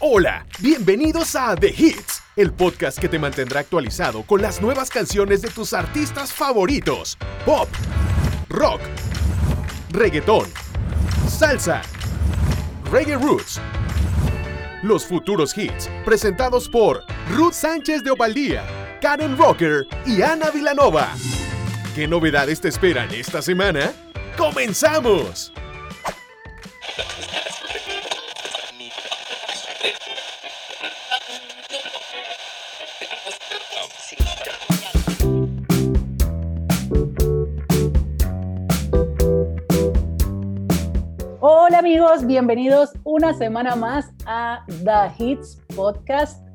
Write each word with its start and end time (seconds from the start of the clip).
Hola, 0.00 0.46
bienvenidos 0.60 1.34
a 1.34 1.56
The 1.56 1.74
Hits, 1.76 2.22
el 2.36 2.52
podcast 2.52 3.00
que 3.00 3.08
te 3.08 3.18
mantendrá 3.18 3.58
actualizado 3.58 4.22
con 4.22 4.40
las 4.40 4.62
nuevas 4.62 4.90
canciones 4.90 5.42
de 5.42 5.50
tus 5.50 5.72
artistas 5.72 6.32
favoritos. 6.32 7.18
Pop, 7.44 7.68
rock, 8.48 8.80
reggaetón, 9.90 10.46
salsa, 11.28 11.82
reggae 12.92 13.16
roots. 13.16 13.60
Los 14.84 15.04
futuros 15.04 15.58
hits, 15.58 15.90
presentados 16.04 16.68
por 16.68 17.02
Ruth 17.34 17.54
Sánchez 17.54 18.04
de 18.04 18.12
Ovaldía, 18.12 18.98
Karen 19.02 19.36
Rocker 19.36 19.84
y 20.06 20.22
Ana 20.22 20.50
Vilanova. 20.50 21.08
¿Qué 21.96 22.06
novedades 22.06 22.60
te 22.60 22.68
esperan 22.68 23.12
esta 23.12 23.42
semana? 23.42 23.92
¡Comenzamos! 24.36 25.52
Bienvenidos 42.28 42.90
una 43.04 43.32
semana 43.32 43.74
más 43.74 44.12
a 44.26 44.62
The 44.66 45.10
Hits 45.24 45.62
Podcast, 45.74 46.46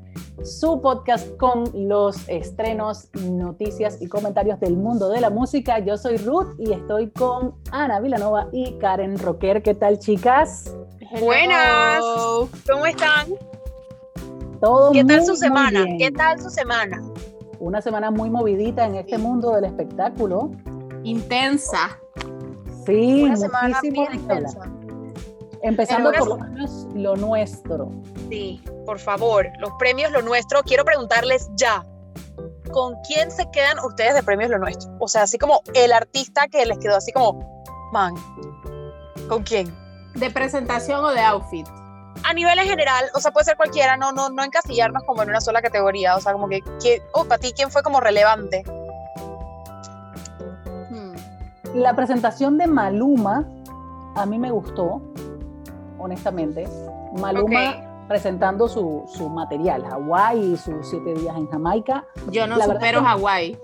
su 0.44 0.80
podcast 0.80 1.36
con 1.36 1.64
los 1.74 2.28
estrenos, 2.28 3.08
noticias 3.14 4.00
y 4.00 4.06
comentarios 4.06 4.60
del 4.60 4.76
mundo 4.76 5.08
de 5.08 5.20
la 5.20 5.30
música. 5.30 5.80
Yo 5.80 5.96
soy 5.98 6.18
Ruth 6.18 6.54
y 6.60 6.72
estoy 6.72 7.10
con 7.10 7.56
Ana 7.72 7.98
Vilanova 7.98 8.46
y 8.52 8.78
Karen 8.78 9.18
Rocker. 9.18 9.64
¿Qué 9.64 9.74
tal 9.74 9.98
chicas? 9.98 10.72
Buenas, 11.20 12.00
¿cómo 12.70 12.86
están? 12.86 13.26
Todo 14.60 14.92
¿Qué 14.92 15.02
tal 15.04 15.16
muy, 15.18 15.26
su 15.26 15.32
muy 15.32 15.40
semana? 15.40 15.82
bien. 15.82 15.98
¿Qué 15.98 16.12
tal 16.12 16.40
su 16.40 16.50
semana? 16.50 17.02
Una 17.58 17.82
semana 17.82 18.12
muy 18.12 18.30
movidita 18.30 18.86
en 18.86 18.94
este 18.94 19.18
mundo 19.18 19.50
del 19.50 19.64
espectáculo. 19.64 20.52
intensa. 21.02 21.98
Sí, 22.86 23.24
Una 23.24 23.36
semana 23.36 23.80
bien 23.82 24.14
intensa. 24.14 24.60
Empezando 25.64 26.12
por 26.12 26.28
lo 26.28 26.36
menos 26.36 26.86
lo 26.94 27.16
nuestro. 27.16 27.90
Sí, 28.28 28.62
por 28.84 28.98
favor, 28.98 29.48
los 29.60 29.72
premios 29.78 30.12
Lo 30.12 30.20
Nuestro, 30.20 30.62
quiero 30.62 30.84
preguntarles 30.84 31.48
ya, 31.54 31.82
¿con 32.70 32.94
quién 33.08 33.30
se 33.30 33.50
quedan 33.50 33.78
ustedes 33.78 34.14
de 34.14 34.22
premios 34.22 34.50
Lo 34.50 34.58
Nuestro? 34.58 34.94
O 35.00 35.08
sea, 35.08 35.22
así 35.22 35.38
como 35.38 35.62
el 35.72 35.92
artista 35.92 36.48
que 36.48 36.66
les 36.66 36.76
quedó 36.78 36.96
así 36.96 37.12
como, 37.12 37.62
man, 37.92 38.12
¿con 39.26 39.42
quién? 39.42 39.74
¿De 40.14 40.30
presentación 40.30 41.02
o 41.02 41.08
de 41.12 41.20
outfit? 41.20 41.66
A 42.24 42.34
nivel 42.34 42.58
en 42.58 42.66
general, 42.66 43.06
o 43.14 43.20
sea, 43.20 43.30
puede 43.32 43.46
ser 43.46 43.56
cualquiera, 43.56 43.96
no, 43.96 44.12
no, 44.12 44.28
no 44.28 44.44
encasillarnos 44.44 45.02
como 45.04 45.22
en 45.22 45.30
una 45.30 45.40
sola 45.40 45.62
categoría, 45.62 46.14
o 46.14 46.20
sea, 46.20 46.34
como 46.34 46.46
que, 46.46 46.60
¿quién- 46.78 47.02
oh, 47.14 47.24
para 47.24 47.38
ti, 47.38 47.54
¿quién 47.56 47.70
fue 47.70 47.82
como 47.82 48.00
relevante? 48.00 48.62
Hmm. 50.90 51.14
La 51.74 51.96
presentación 51.96 52.58
de 52.58 52.66
Maluma 52.66 53.46
a 54.14 54.26
mí 54.26 54.38
me 54.38 54.50
gustó, 54.50 55.02
honestamente. 56.04 56.66
Maluma 57.20 58.04
presentando 58.08 58.68
su, 58.68 59.02
su 59.06 59.28
material, 59.30 59.82
Hawái 59.84 60.52
y 60.52 60.56
sus 60.56 60.86
siete 60.88 61.14
días 61.14 61.36
en 61.36 61.48
Jamaica. 61.48 62.06
Yo 62.30 62.46
no 62.46 62.56
La 62.56 62.66
supero 62.66 63.00
que- 63.00 63.06
Hawái. 63.06 63.58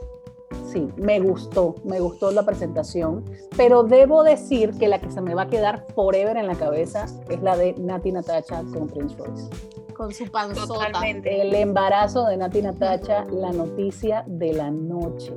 Sí, 0.67 0.89
me 0.97 1.21
gustó, 1.21 1.75
me 1.85 2.01
gustó 2.01 2.31
la 2.33 2.45
presentación, 2.45 3.25
pero 3.57 3.83
debo 3.85 4.23
decir 4.23 4.71
que 4.79 4.89
la 4.89 4.99
que 5.01 5.11
se 5.11 5.21
me 5.21 5.35
va 5.35 5.43
a 5.43 5.47
quedar 5.49 5.87
forever 5.95 6.37
en 6.37 6.47
la 6.47 6.55
cabeza 6.55 7.07
es 7.29 7.41
la 7.43 7.57
de 7.57 7.75
Nati 7.75 8.13
Natacha 8.13 8.63
con 8.73 8.89
Prince 8.89 9.17
Royce. 9.17 9.49
Con 9.95 10.13
su 10.13 10.25
panzota. 10.31 10.67
Totalmente. 10.87 11.43
El 11.43 11.55
embarazo 11.55 12.25
de 12.27 12.37
Nati 12.37 12.63
Natacha, 12.63 13.25
la 13.31 13.53
noticia 13.53 14.25
de 14.27 14.53
la 14.55 14.71
noche. 14.71 15.35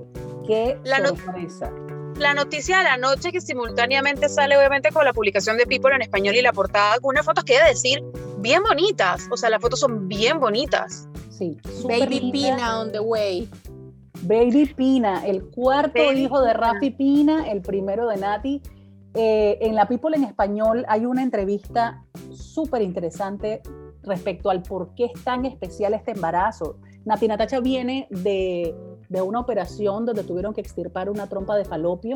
Qué 0.47 0.79
La 0.83 1.05
sorpresa. 1.05 1.71
La 2.17 2.33
noticia 2.33 2.77
de 2.77 2.83
la 2.83 2.97
noche 2.97 3.31
que 3.31 3.41
simultáneamente 3.41 4.29
sale 4.29 4.55
obviamente 4.57 4.91
con 4.91 5.03
la 5.03 5.13
publicación 5.13 5.57
de 5.57 5.65
People 5.65 5.95
en 5.95 6.01
español 6.03 6.35
y 6.35 6.41
la 6.41 6.53
portada 6.53 6.99
con 6.99 7.09
unas 7.09 7.25
fotos 7.25 7.43
que 7.43 7.55
he 7.55 7.61
de 7.61 7.69
decir 7.69 8.03
bien 8.39 8.61
bonitas, 8.61 9.27
o 9.31 9.37
sea, 9.37 9.49
las 9.49 9.61
fotos 9.61 9.79
son 9.79 10.07
bien 10.07 10.39
bonitas. 10.39 11.07
Sí, 11.29 11.57
súper 11.63 12.01
Baby 12.01 12.19
linda. 12.19 12.55
Pina 12.55 12.79
on 12.79 12.91
the 12.91 12.99
way. 12.99 13.49
Baby 14.21 14.73
Pina, 14.75 15.25
el 15.25 15.43
cuarto 15.45 16.01
Baby 16.05 16.21
hijo 16.21 16.41
de. 16.41 16.53
Rafi 16.53 16.91
Pina, 16.91 17.49
el 17.49 17.61
primero 17.61 18.07
de 18.07 18.17
Nati. 18.17 18.61
Eh, 19.15 19.57
en 19.61 19.75
la 19.75 19.87
People 19.87 20.15
en 20.15 20.23
español 20.23 20.85
hay 20.87 21.05
una 21.05 21.21
entrevista 21.21 22.03
súper 22.31 22.81
interesante 22.81 23.61
respecto 24.01 24.49
al 24.49 24.61
por 24.63 24.93
qué 24.95 25.05
es 25.05 25.23
tan 25.23 25.45
especial 25.45 25.93
este 25.93 26.11
embarazo. 26.11 26.77
Nati 27.05 27.27
Natacha 27.27 27.59
viene 27.59 28.07
de, 28.09 28.73
de 29.09 29.21
una 29.21 29.39
operación 29.39 30.05
donde 30.05 30.23
tuvieron 30.23 30.53
que 30.53 30.61
extirpar 30.61 31.09
una 31.09 31.27
trompa 31.27 31.55
de 31.55 31.65
falopio, 31.65 32.15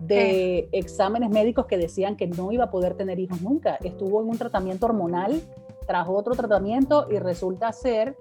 de 0.00 0.68
exámenes 0.72 1.30
médicos 1.30 1.66
que 1.66 1.76
decían 1.76 2.16
que 2.16 2.26
no 2.26 2.52
iba 2.52 2.64
a 2.64 2.70
poder 2.70 2.94
tener 2.94 3.18
hijos 3.18 3.42
nunca. 3.42 3.76
Estuvo 3.82 4.22
en 4.22 4.28
un 4.28 4.38
tratamiento 4.38 4.86
hormonal, 4.86 5.40
trajo 5.86 6.14
otro 6.14 6.34
tratamiento 6.34 7.06
y 7.10 7.18
resulta 7.18 7.72
ser 7.72 8.16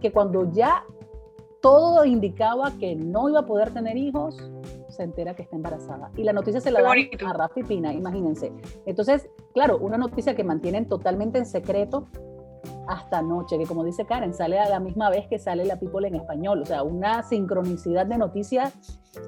que 0.00 0.12
cuando 0.12 0.50
ya 0.52 0.84
todo 1.60 2.04
indicaba 2.04 2.72
que 2.78 2.96
no 2.96 3.28
iba 3.28 3.40
a 3.40 3.46
poder 3.46 3.72
tener 3.72 3.96
hijos, 3.96 4.36
se 4.88 5.04
entera 5.04 5.34
que 5.34 5.42
está 5.42 5.56
embarazada. 5.56 6.10
Y 6.16 6.24
la 6.24 6.32
noticia 6.32 6.60
se 6.60 6.70
la 6.70 6.82
dan 6.82 6.90
bonito. 6.90 7.26
a 7.26 7.32
Rafi 7.32 7.62
Pina, 7.62 7.94
imagínense. 7.94 8.52
Entonces, 8.84 9.30
claro, 9.54 9.78
una 9.78 9.96
noticia 9.96 10.34
que 10.34 10.44
mantienen 10.44 10.86
totalmente 10.86 11.38
en 11.38 11.46
secreto 11.46 12.08
hasta 12.88 13.18
anoche, 13.18 13.58
que 13.58 13.66
como 13.66 13.84
dice 13.84 14.04
Karen, 14.06 14.34
sale 14.34 14.58
a 14.58 14.68
la 14.68 14.80
misma 14.80 15.10
vez 15.10 15.26
que 15.28 15.38
sale 15.38 15.64
la 15.64 15.78
People 15.78 16.06
en 16.06 16.14
español. 16.14 16.62
O 16.62 16.64
sea, 16.64 16.82
una 16.82 17.22
sincronicidad 17.22 18.06
de 18.06 18.18
noticias 18.18 18.74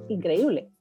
increíble. 0.08 0.72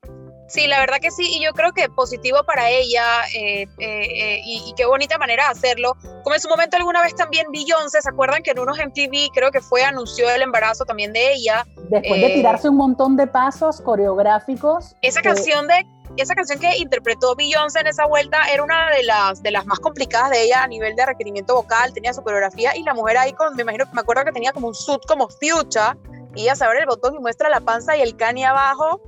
Sí, 0.47 0.67
la 0.67 0.79
verdad 0.79 0.97
que 1.01 1.09
sí, 1.09 1.23
y 1.37 1.43
yo 1.43 1.51
creo 1.53 1.71
que 1.71 1.89
positivo 1.89 2.43
para 2.45 2.69
ella 2.69 3.21
eh, 3.33 3.63
eh, 3.63 3.67
eh, 3.79 4.41
y, 4.45 4.61
y 4.67 4.73
qué 4.75 4.85
bonita 4.85 5.17
manera 5.17 5.45
de 5.45 5.51
hacerlo. 5.51 5.93
Como 6.23 6.35
en 6.35 6.41
su 6.41 6.49
momento 6.49 6.77
alguna 6.77 7.01
vez 7.01 7.15
también 7.15 7.47
Beyoncé, 7.51 8.01
¿se 8.01 8.09
acuerdan 8.09 8.43
que 8.43 8.51
en 8.51 8.59
unos 8.59 8.77
MTV 8.77 9.29
creo 9.33 9.51
que 9.51 9.61
fue, 9.61 9.83
anunció 9.83 10.29
el 10.29 10.41
embarazo 10.41 10.85
también 10.85 11.11
de 11.13 11.33
ella? 11.33 11.65
Después 11.89 12.21
de 12.21 12.29
tirarse 12.29 12.69
un 12.69 12.77
montón 12.77 13.15
de 13.17 13.25
pasos 13.25 13.81
coreográficos. 13.81 14.95
Esa 15.01 15.21
que- 15.21 15.29
canción 15.29 15.67
de 15.67 15.85
esa 16.17 16.35
canción 16.35 16.59
que 16.59 16.77
interpretó 16.77 17.35
Beyoncé 17.35 17.79
en 17.79 17.87
esa 17.87 18.05
vuelta 18.05 18.43
era 18.53 18.61
una 18.61 18.91
de 18.91 19.01
las 19.03 19.41
de 19.41 19.49
las 19.49 19.65
más 19.65 19.79
complicadas 19.79 20.29
de 20.29 20.43
ella 20.43 20.61
a 20.61 20.67
nivel 20.67 20.95
de 20.95 21.05
requerimiento 21.07 21.55
vocal, 21.55 21.91
tenía 21.91 22.13
su 22.13 22.21
coreografía 22.21 22.75
y 22.75 22.83
la 22.83 22.93
mujer 22.93 23.17
ahí 23.17 23.33
con 23.33 23.55
me 23.55 23.63
imagino 23.63 23.85
me 23.93 24.01
acuerdo 24.01 24.23
que 24.23 24.31
tenía 24.31 24.51
como 24.51 24.67
un 24.67 24.75
suit 24.75 25.01
como 25.07 25.27
fuchsia 25.29 25.97
y 26.35 26.43
ella 26.43 26.55
se 26.55 26.65
abre 26.65 26.79
el 26.81 26.85
botón 26.85 27.15
y 27.15 27.19
muestra 27.19 27.49
la 27.49 27.61
panza 27.61 27.97
y 27.97 28.01
el 28.01 28.15
cani 28.15 28.43
abajo. 28.45 29.01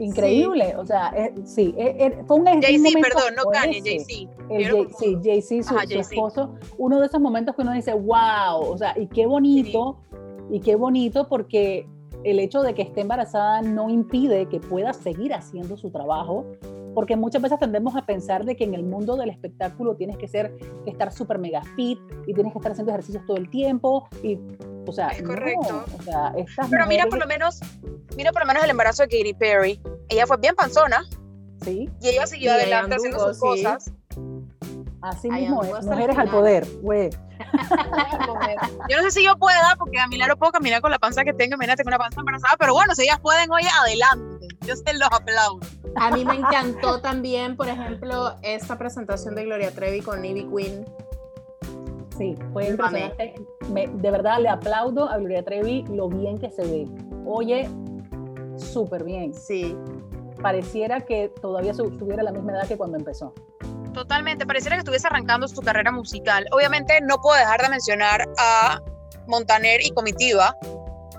Increíble, 0.00 0.74
o 0.76 0.86
sea, 0.86 1.12
eh, 1.14 1.34
sí, 1.44 1.74
eh, 1.76 1.96
eh, 1.98 2.24
fue 2.26 2.38
un, 2.38 2.46
Jay-Z, 2.46 3.00
perdón, 3.00 3.34
no 3.36 3.50
Kanye. 3.50 3.82
Jay-Z. 3.82 4.04
Sí, 4.98 5.18
Jay-Z, 5.22 5.62
su, 5.62 5.98
esposo, 5.98 6.54
uno 6.78 7.00
de 7.00 7.06
esos 7.06 7.20
momentos 7.20 7.54
que 7.54 7.62
uno 7.62 7.72
dice, 7.72 7.92
wow, 7.92 8.60
o 8.60 8.78
sea, 8.78 8.98
y 8.98 9.06
qué 9.08 9.26
bonito, 9.26 9.98
y 10.50 10.60
qué 10.60 10.74
bonito 10.74 11.28
porque 11.28 11.86
el 12.24 12.38
hecho 12.38 12.62
de 12.62 12.74
que 12.74 12.82
esté 12.82 13.02
embarazada 13.02 13.60
no 13.62 13.90
impide 13.90 14.46
que 14.46 14.58
pueda 14.58 14.94
seguir 14.94 15.34
haciendo 15.34 15.76
su 15.76 15.90
trabajo, 15.90 16.46
porque 16.94 17.16
muchas 17.16 17.42
veces 17.42 17.58
tendemos 17.58 17.94
a 17.94 18.06
pensar 18.06 18.44
de 18.44 18.56
que 18.56 18.64
en 18.64 18.74
el 18.74 18.82
mundo 18.82 19.16
del 19.16 19.30
espectáculo 19.30 19.96
tienes 19.96 20.16
que 20.16 20.28
ser, 20.28 20.56
que 20.84 20.90
estar 20.90 21.12
súper 21.12 21.38
mega 21.38 21.62
fit 21.76 21.98
y 22.26 22.34
tienes 22.34 22.52
que 22.52 22.58
estar 22.58 22.72
haciendo 22.72 22.92
ejercicios 22.92 23.24
todo 23.26 23.36
el 23.36 23.48
tiempo 23.48 24.08
y, 24.22 24.38
o 24.86 24.92
sea, 24.92 25.08
Es 25.08 25.22
no, 25.22 25.28
correcto. 25.28 25.84
o 25.98 26.02
sea, 26.02 26.32
estas 26.36 26.68
Pero 26.70 26.86
mira 26.86 27.06
por 27.06 27.18
lo 27.18 27.26
menos, 27.26 27.60
mira 28.16 28.32
por 28.32 28.42
lo 28.42 28.46
menos 28.46 28.64
el 28.64 28.70
embarazo 28.70 29.02
de 29.02 29.08
Katy 29.08 29.34
Perry. 29.34 29.80
Ella 30.08 30.26
fue 30.26 30.36
bien 30.38 30.54
panzona 30.54 31.04
sí, 31.62 31.88
y 32.00 32.08
ella 32.08 32.26
siguió 32.26 32.50
Y 32.50 32.54
adelante 32.54 32.94
anduvo, 32.96 32.96
haciendo 32.96 33.28
sus 33.28 33.36
sí. 33.36 33.64
cosas. 33.64 33.92
así 35.02 35.30
mismo 35.30 35.62
es, 35.64 35.84
mujeres 35.84 36.18
al 36.18 36.30
poder, 36.30 36.66
güey. 36.82 37.10
Yo 38.88 38.96
no 38.96 39.02
sé 39.04 39.10
si 39.10 39.24
yo 39.24 39.36
pueda, 39.36 39.74
porque 39.78 39.98
a 39.98 40.06
mi 40.08 40.18
lado 40.18 40.36
puedo 40.36 40.52
caminar 40.52 40.80
con 40.82 40.90
la 40.90 40.98
panza 40.98 41.24
que 41.24 41.32
tengo, 41.32 41.54
imagínate 41.54 41.82
con 41.84 41.90
una 41.92 41.98
panza 41.98 42.20
embarazada, 42.20 42.56
pero 42.58 42.74
bueno, 42.74 42.94
si 42.94 43.02
ellas 43.04 43.18
pueden, 43.20 43.50
oye, 43.50 43.68
adelante. 43.80 44.48
Yo 44.66 44.76
se 44.76 44.92
los 44.94 45.08
aplaudo. 45.10 45.60
A 45.96 46.10
mí 46.10 46.24
me 46.24 46.34
encantó 46.34 47.00
también, 47.00 47.56
por 47.56 47.68
ejemplo, 47.68 48.36
esta 48.42 48.76
presentación 48.78 49.34
de 49.34 49.44
Gloria 49.44 49.70
Trevi 49.72 50.00
con 50.02 50.24
Ivy 50.24 50.48
Queen. 50.54 50.84
Sí, 52.20 52.36
fue 52.52 52.68
impresionante. 52.68 53.34
Me- 53.70 53.86
de 53.88 54.10
verdad 54.10 54.38
le 54.40 54.50
aplaudo 54.50 55.08
a 55.08 55.16
Gloria 55.16 55.42
Trevi 55.42 55.84
lo 55.88 56.06
bien 56.10 56.36
que 56.36 56.50
se 56.50 56.62
ve. 56.62 56.86
Oye, 57.24 57.66
súper 58.58 59.04
bien. 59.04 59.32
Sí. 59.32 59.74
Pareciera 60.42 61.00
que 61.00 61.32
todavía 61.40 61.72
tuviera 61.72 62.22
la 62.22 62.30
misma 62.32 62.52
edad 62.52 62.68
que 62.68 62.76
cuando 62.76 62.98
empezó. 62.98 63.32
Totalmente, 63.94 64.46
pareciera 64.46 64.76
que 64.76 64.80
estuviese 64.80 65.06
arrancando 65.06 65.48
su 65.48 65.62
carrera 65.62 65.92
musical. 65.92 66.46
Obviamente 66.52 67.00
no 67.00 67.16
puedo 67.22 67.38
dejar 67.38 67.62
de 67.62 67.68
mencionar 67.70 68.28
a 68.38 68.80
Montaner 69.26 69.80
y 69.82 69.90
Comitiva. 69.90 70.54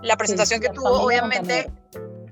La 0.03 0.17
presentación 0.17 0.59
Sí, 0.59 0.67
que 0.67 0.67
la 0.69 0.73
tuvo, 0.75 1.01
obviamente, 1.01 1.71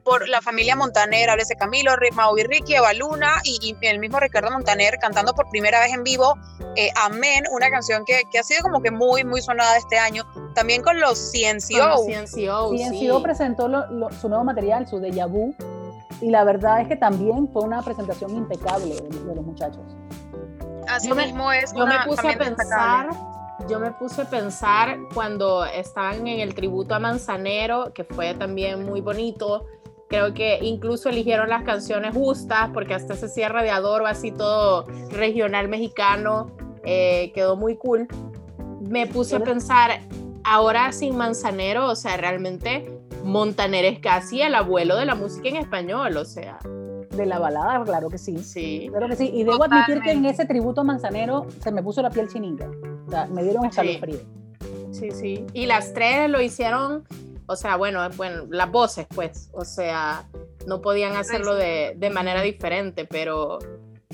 por 0.04 0.28
la 0.28 0.42
familia 0.42 0.76
Montaner, 0.76 1.30
háblese 1.30 1.56
Camilo, 1.56 1.92
Maui 2.14 2.44
Ricky, 2.44 2.76
Eva 2.76 2.94
Luna 2.94 3.36
y, 3.44 3.76
el 3.82 4.00
mismo 4.00 4.20
Ricardo 4.20 4.52
Montaner 4.52 4.98
cantando 5.00 5.34
por 5.34 5.50
primera 5.50 5.80
vez 5.80 5.94
en 5.94 6.04
vivo 6.04 6.36
eh, 6.76 6.92
Amén, 6.96 7.44
una 7.52 7.70
canción 7.70 8.04
que, 8.06 8.22
que, 8.32 8.40
ha 8.40 8.44
sido 8.44 8.62
como 8.62 8.82
que 8.82 8.92
muy, 8.92 9.24
muy 9.24 9.42
sonada 9.42 9.78
este 9.78 9.98
año. 9.98 10.24
También 10.56 10.82
con 10.82 11.00
los 11.00 11.32
CNCO. 11.32 12.06
CNCO, 12.06 12.72
CNCO 12.72 13.24
presentó 13.24 13.70
su 14.20 14.30
nuevo 14.30 14.44
material, 14.44 14.88
su 14.88 15.00
Deja 15.00 15.26
Vu, 15.26 15.56
y 16.22 16.30
la 16.30 16.44
verdad 16.44 16.82
es 16.82 16.88
que 16.88 16.96
también 16.96 17.52
fue 17.52 17.64
una 17.64 17.82
presentación 17.82 18.36
impecable 18.36 18.96
de, 18.96 19.36
los 19.36 19.46
muchachos. 19.46 19.84
Así 20.88 21.12
mismo 21.14 21.52
es. 21.52 21.74
Yo 21.74 21.86
me 21.86 22.00
puse 22.06 22.28
a 22.28 22.38
pensar 22.38 23.10
yo 23.68 23.80
me 23.80 23.92
puse 23.92 24.22
a 24.22 24.26
pensar 24.26 24.98
cuando 25.14 25.66
estaban 25.66 26.28
en 26.28 26.40
el 26.40 26.56
tributo 26.56 26.96
a 26.96 27.00
Manzanero, 27.00 27.94
que 27.94 28.04
fue 28.04 28.34
también 28.34 28.86
muy 28.86 29.02
bonito. 29.02 29.66
Creo 30.10 30.34
que 30.34 30.60
incluso 30.62 31.10
eligieron 31.10 31.50
las 31.50 31.64
canciones 31.64 32.14
justas, 32.14 32.70
porque 32.74 32.94
hasta 32.94 33.14
ese 33.14 33.30
cierre 33.30 33.64
de 33.64 33.70
Adoro, 33.70 34.08
así 34.08 34.32
todo 34.32 34.86
regional 35.12 35.68
mexicano, 35.68 36.52
eh, 36.84 37.32
quedó 37.34 37.56
muy 37.56 37.78
cool. 37.78 38.08
Me 38.82 39.08
puse 39.08 39.36
a 39.36 39.40
pensar, 39.40 40.02
ahora 40.44 40.92
sin 40.92 41.16
Manzanero, 41.16 41.88
o 41.88 41.96
sea, 41.96 42.18
realmente 42.18 42.92
Montaner 43.24 43.86
es 43.86 44.00
casi 44.00 44.42
el 44.42 44.56
abuelo 44.56 44.96
de 44.96 45.06
la 45.06 45.16
música 45.16 45.50
en 45.50 45.58
español, 45.58 46.18
o 46.18 46.26
sea. 46.26 46.58
De 47.12 47.26
la 47.26 47.38
balada, 47.38 47.84
claro 47.84 48.10
que 48.10 48.18
sí. 48.18 48.38
Sí. 48.40 48.88
Claro 48.90 49.08
que 49.10 49.16
sí. 49.16 49.30
Y 49.34 49.44
debo 49.44 49.64
admitir 49.64 50.02
que 50.02 50.12
en 50.12 50.26
ese 50.26 50.46
tributo 50.46 50.82
a 50.82 50.84
Manzanero 50.86 51.48
se 51.62 51.72
me 51.72 51.84
puso 51.84 52.02
la 52.02 52.10
piel 52.10 52.28
chinita 52.30 52.70
me 53.32 53.44
dieron 53.44 53.66
escalofrío. 53.66 54.20
Sí. 54.92 55.12
sí, 55.12 55.12
sí. 55.12 55.46
Y 55.54 55.66
las 55.66 55.94
tres 55.94 56.30
lo 56.30 56.42
hicieron, 56.42 57.04
o 57.50 57.56
sea, 57.56 57.78
bueno, 57.78 58.08
bueno, 58.12 58.46
las 58.52 58.70
voces, 58.70 59.08
pues, 59.14 59.50
o 59.54 59.66
sea, 59.66 60.30
no 60.68 60.82
podían 60.82 61.16
hacerlo 61.16 61.56
de, 61.56 61.96
de 61.98 62.10
manera 62.12 62.44
diferente, 62.44 63.06
pero, 63.06 63.58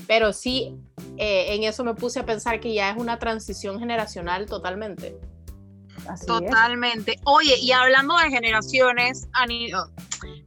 pero 0.06 0.32
sí, 0.32 0.74
eh, 1.18 1.54
en 1.54 1.64
eso 1.64 1.84
me 1.84 1.94
puse 1.94 2.20
a 2.20 2.24
pensar 2.24 2.60
que 2.60 2.72
ya 2.72 2.90
es 2.90 2.96
una 2.96 3.18
transición 3.18 3.78
generacional 3.78 4.46
totalmente. 4.46 5.18
Totalmente. 6.26 7.20
Oye, 7.24 7.58
y 7.60 7.72
hablando 7.72 8.16
de 8.16 8.30
generaciones, 8.30 9.28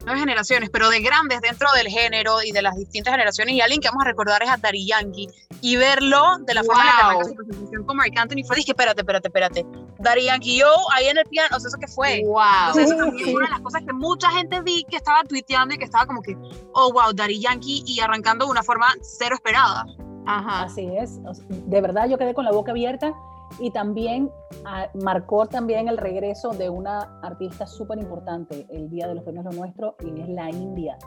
de 0.05 0.19
generaciones, 0.19 0.69
pero 0.69 0.89
de 0.89 1.01
grandes 1.01 1.41
dentro 1.41 1.67
del 1.75 1.87
género 1.87 2.41
y 2.43 2.51
de 2.51 2.61
las 2.61 2.75
distintas 2.75 3.13
generaciones, 3.13 3.53
y 3.55 3.61
alguien 3.61 3.81
que 3.81 3.89
vamos 3.89 4.03
a 4.03 4.07
recordar 4.07 4.41
es 4.43 4.49
a 4.49 4.57
Dari 4.57 4.85
Yankee, 4.85 5.27
y 5.61 5.75
verlo 5.75 6.37
de 6.39 6.53
la 6.53 6.63
forma 6.63 6.81
en 6.81 7.07
la 7.07 7.17
que 7.17 7.29
su 7.29 7.35
presentación 7.35 7.83
con 7.85 7.97
Mark 7.97 8.13
Anthony 8.15 8.43
fue, 8.45 8.55
dije, 8.55 8.71
espérate, 8.71 9.01
espérate, 9.01 9.27
espérate, 9.27 9.65
Dari 9.99 10.25
Yankee, 10.25 10.57
yo 10.57 10.73
ahí 10.93 11.07
en 11.07 11.17
el 11.17 11.25
piano, 11.25 11.57
o 11.57 11.59
sea, 11.59 11.67
¿eso 11.69 11.77
qué 11.79 11.87
fue? 11.87 12.21
Wow. 12.25 12.79
eso 12.79 12.95
también 12.95 13.35
una 13.35 13.45
de 13.45 13.51
las 13.51 13.61
cosas 13.61 13.81
que 13.85 13.93
mucha 13.93 14.29
gente 14.31 14.61
vi 14.61 14.83
que 14.89 14.97
estaba 14.97 15.23
tuiteando 15.23 15.75
y 15.75 15.77
que 15.77 15.85
estaba 15.85 16.05
como 16.05 16.21
que, 16.21 16.35
oh, 16.73 16.91
wow, 16.93 17.13
Dari 17.13 17.39
Yankee, 17.39 17.83
y 17.85 17.99
arrancando 17.99 18.45
de 18.45 18.51
una 18.51 18.63
forma 18.63 18.87
cero 19.01 19.35
esperada. 19.35 19.85
Ajá. 20.25 20.63
Así 20.63 20.87
es. 20.95 21.19
De 21.49 21.81
verdad, 21.81 22.07
yo 22.07 22.17
quedé 22.17 22.33
con 22.33 22.45
la 22.45 22.51
boca 22.51 22.71
abierta 22.71 23.13
y 23.57 23.71
también 23.71 24.31
ah, 24.65 24.87
marcó 25.03 25.47
también 25.47 25.87
el 25.87 25.97
regreso 25.97 26.51
de 26.51 26.69
una 26.69 27.19
artista 27.21 27.65
súper 27.65 27.99
importante 27.99 28.67
el 28.69 28.89
día 28.89 29.07
de 29.07 29.15
los 29.15 29.23
premios 29.23 29.45
Lo 29.45 29.51
Nuestro 29.51 29.95
y 30.01 30.21
es 30.21 30.29
la 30.29 30.49
India. 30.49 30.97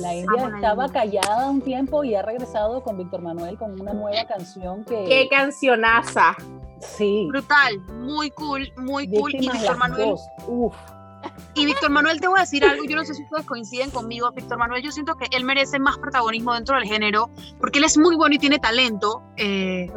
La 0.00 0.14
India 0.14 0.50
estaba 0.54 0.88
callada 0.88 1.50
un 1.50 1.60
tiempo 1.60 2.04
y 2.04 2.14
ha 2.14 2.22
regresado 2.22 2.82
con 2.82 2.96
Víctor 2.96 3.20
Manuel 3.20 3.58
con 3.58 3.78
una 3.78 3.92
nueva 3.92 4.24
canción 4.26 4.84
que... 4.84 5.04
¡Qué 5.04 5.28
cancionaza! 5.28 6.34
Sí. 6.80 7.26
Brutal, 7.28 7.80
muy 8.00 8.30
cool, 8.30 8.72
muy 8.78 9.08
cool. 9.08 9.34
y 9.34 9.40
Víctor 9.40 9.76
Manuel... 9.76 10.14
Uf 10.46 10.74
y 11.56 11.64
Víctor 11.64 11.90
Manuel, 11.90 12.20
te 12.20 12.28
voy 12.28 12.38
a 12.38 12.42
decir 12.42 12.64
algo, 12.64 12.84
yo 12.84 12.96
no 12.96 13.04
sé 13.04 13.14
si 13.14 13.22
ustedes 13.22 13.46
coinciden 13.46 13.90
conmigo, 13.90 14.30
Víctor 14.30 14.58
Manuel, 14.58 14.82
yo 14.82 14.92
siento 14.92 15.16
que 15.16 15.26
él 15.34 15.42
merece 15.42 15.78
más 15.78 15.96
protagonismo 15.96 16.52
dentro 16.52 16.76
del 16.76 16.84
género, 16.84 17.30
porque 17.58 17.78
él 17.78 17.84
es 17.84 17.96
muy 17.96 18.14
bueno 18.14 18.34
y 18.34 18.38
tiene 18.38 18.58
talento. 18.58 19.22
Eh, 19.38 19.90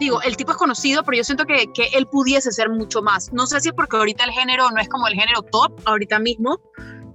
digo, 0.00 0.22
el 0.22 0.36
tipo 0.36 0.52
es 0.52 0.56
conocido, 0.56 1.02
pero 1.04 1.18
yo 1.18 1.24
siento 1.24 1.44
que, 1.44 1.70
que, 1.72 1.88
él 1.92 2.06
pudiese 2.06 2.50
ser 2.50 2.70
mucho 2.70 3.02
más. 3.02 3.30
No 3.32 3.46
sé 3.46 3.60
si 3.60 3.68
es 3.68 3.74
porque 3.74 3.96
ahorita 3.96 4.24
el 4.24 4.30
género 4.30 4.70
no 4.70 4.80
es 4.80 4.88
como 4.88 5.06
el 5.06 5.14
género 5.14 5.42
top, 5.42 5.78
ahorita 5.84 6.18
mismo, 6.18 6.60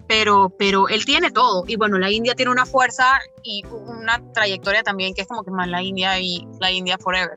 pero, 0.08 0.50
pero 0.50 0.88
él 0.88 1.04
tiene 1.04 1.32
todo. 1.32 1.64
Y 1.68 1.76
bueno, 1.76 1.98
la 1.98 2.12
India 2.12 2.36
tiene 2.36 2.52
una 2.52 2.68
fuerza 2.68 3.20
y 3.44 3.64
una 3.66 4.22
trayectoria 4.34 4.84
también 4.84 5.16
que 5.16 5.22
es 5.22 5.28
como 5.28 5.44
que 5.44 5.52
más 5.52 5.68
la 5.68 5.82
India 5.82 6.20
y 6.20 6.48
la 6.60 6.72
India 6.72 6.98
Forever. 7.00 7.36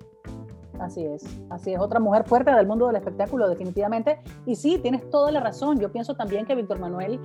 Así 0.81 1.05
es, 1.05 1.25
así 1.50 1.73
es, 1.73 1.81
otra 1.81 2.00
mujer 2.00 2.25
fuerte 2.25 2.50
del 2.53 2.67
mundo 2.67 2.87
del 2.87 2.97
espectáculo, 2.97 3.49
definitivamente. 3.49 4.19
Y 4.47 4.56
sí, 4.56 4.79
tienes 4.79 5.09
toda 5.11 5.31
la 5.31 5.41
razón. 5.41 5.79
Yo 5.79 5.93
pienso 5.93 6.15
también 6.15 6.47
que 6.47 6.55
Víctor 6.55 6.79
Manuel, 6.79 7.21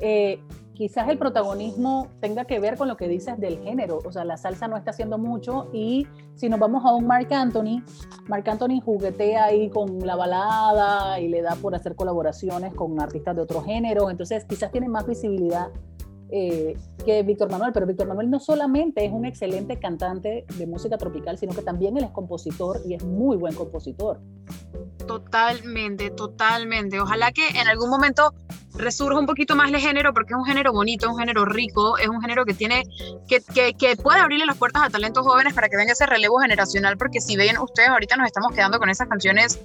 eh, 0.00 0.40
quizás 0.74 1.08
el 1.08 1.18
protagonismo 1.18 2.08
tenga 2.20 2.44
que 2.44 2.60
ver 2.60 2.76
con 2.76 2.88
lo 2.88 2.96
que 2.96 3.08
dices 3.08 3.38
del 3.38 3.58
género. 3.58 3.98
O 4.04 4.12
sea, 4.12 4.24
la 4.24 4.36
salsa 4.36 4.68
no 4.68 4.76
está 4.76 4.90
haciendo 4.90 5.18
mucho. 5.18 5.68
Y 5.72 6.06
si 6.34 6.48
nos 6.48 6.60
vamos 6.60 6.84
a 6.84 6.92
un 6.92 7.06
Mark 7.06 7.32
Anthony, 7.32 7.82
Mark 8.28 8.48
Anthony 8.48 8.80
juguetea 8.84 9.44
ahí 9.44 9.70
con 9.70 10.06
la 10.06 10.16
balada 10.16 11.18
y 11.20 11.28
le 11.28 11.42
da 11.42 11.56
por 11.56 11.74
hacer 11.74 11.94
colaboraciones 11.94 12.74
con 12.74 13.00
artistas 13.00 13.34
de 13.36 13.42
otro 13.42 13.62
género. 13.62 14.10
Entonces, 14.10 14.44
quizás 14.44 14.70
tiene 14.70 14.88
más 14.88 15.06
visibilidad 15.06 15.68
eh, 16.30 16.76
que 17.04 17.22
Víctor 17.22 17.50
Manuel, 17.50 17.72
pero 17.72 17.86
Víctor 17.86 18.06
Manuel 18.06 18.30
no 18.30 18.40
solamente 18.40 19.04
es 19.04 19.12
un 19.12 19.24
excelente 19.24 19.78
cantante 19.78 20.44
de 20.56 20.66
música 20.66 20.98
tropical, 20.98 21.38
sino 21.38 21.54
que 21.54 21.62
también 21.62 21.96
él 21.96 22.04
es 22.04 22.10
compositor 22.10 22.80
y 22.86 22.94
es 22.94 23.04
muy 23.04 23.36
buen 23.36 23.54
compositor. 23.54 24.20
Totalmente, 25.06 26.10
totalmente. 26.10 27.00
Ojalá 27.00 27.32
que 27.32 27.48
en 27.48 27.66
algún 27.66 27.88
momento 27.88 28.34
resurja 28.74 29.18
un 29.18 29.26
poquito 29.26 29.56
más 29.56 29.70
el 29.70 29.78
género, 29.78 30.12
porque 30.12 30.34
es 30.34 30.38
un 30.38 30.44
género 30.44 30.72
bonito, 30.72 31.06
es 31.06 31.12
un 31.12 31.18
género 31.18 31.44
rico, 31.44 31.96
es 31.98 32.08
un 32.08 32.20
género 32.20 32.44
que 32.44 32.54
tiene, 32.54 32.84
que, 33.26 33.40
que, 33.40 33.74
que 33.74 33.96
puede 33.96 34.20
abrirle 34.20 34.46
las 34.46 34.56
puertas 34.56 34.82
a 34.82 34.90
talentos 34.90 35.26
jóvenes 35.26 35.54
para 35.54 35.68
que 35.68 35.76
venga 35.76 35.92
ese 35.92 36.06
relevo 36.06 36.38
generacional, 36.38 36.96
porque 36.98 37.20
si 37.20 37.36
ven 37.36 37.58
ustedes, 37.58 37.88
ahorita 37.88 38.16
nos 38.16 38.26
estamos 38.26 38.52
quedando 38.52 38.78
con 38.78 38.90
esas 38.90 39.08
canciones 39.08 39.58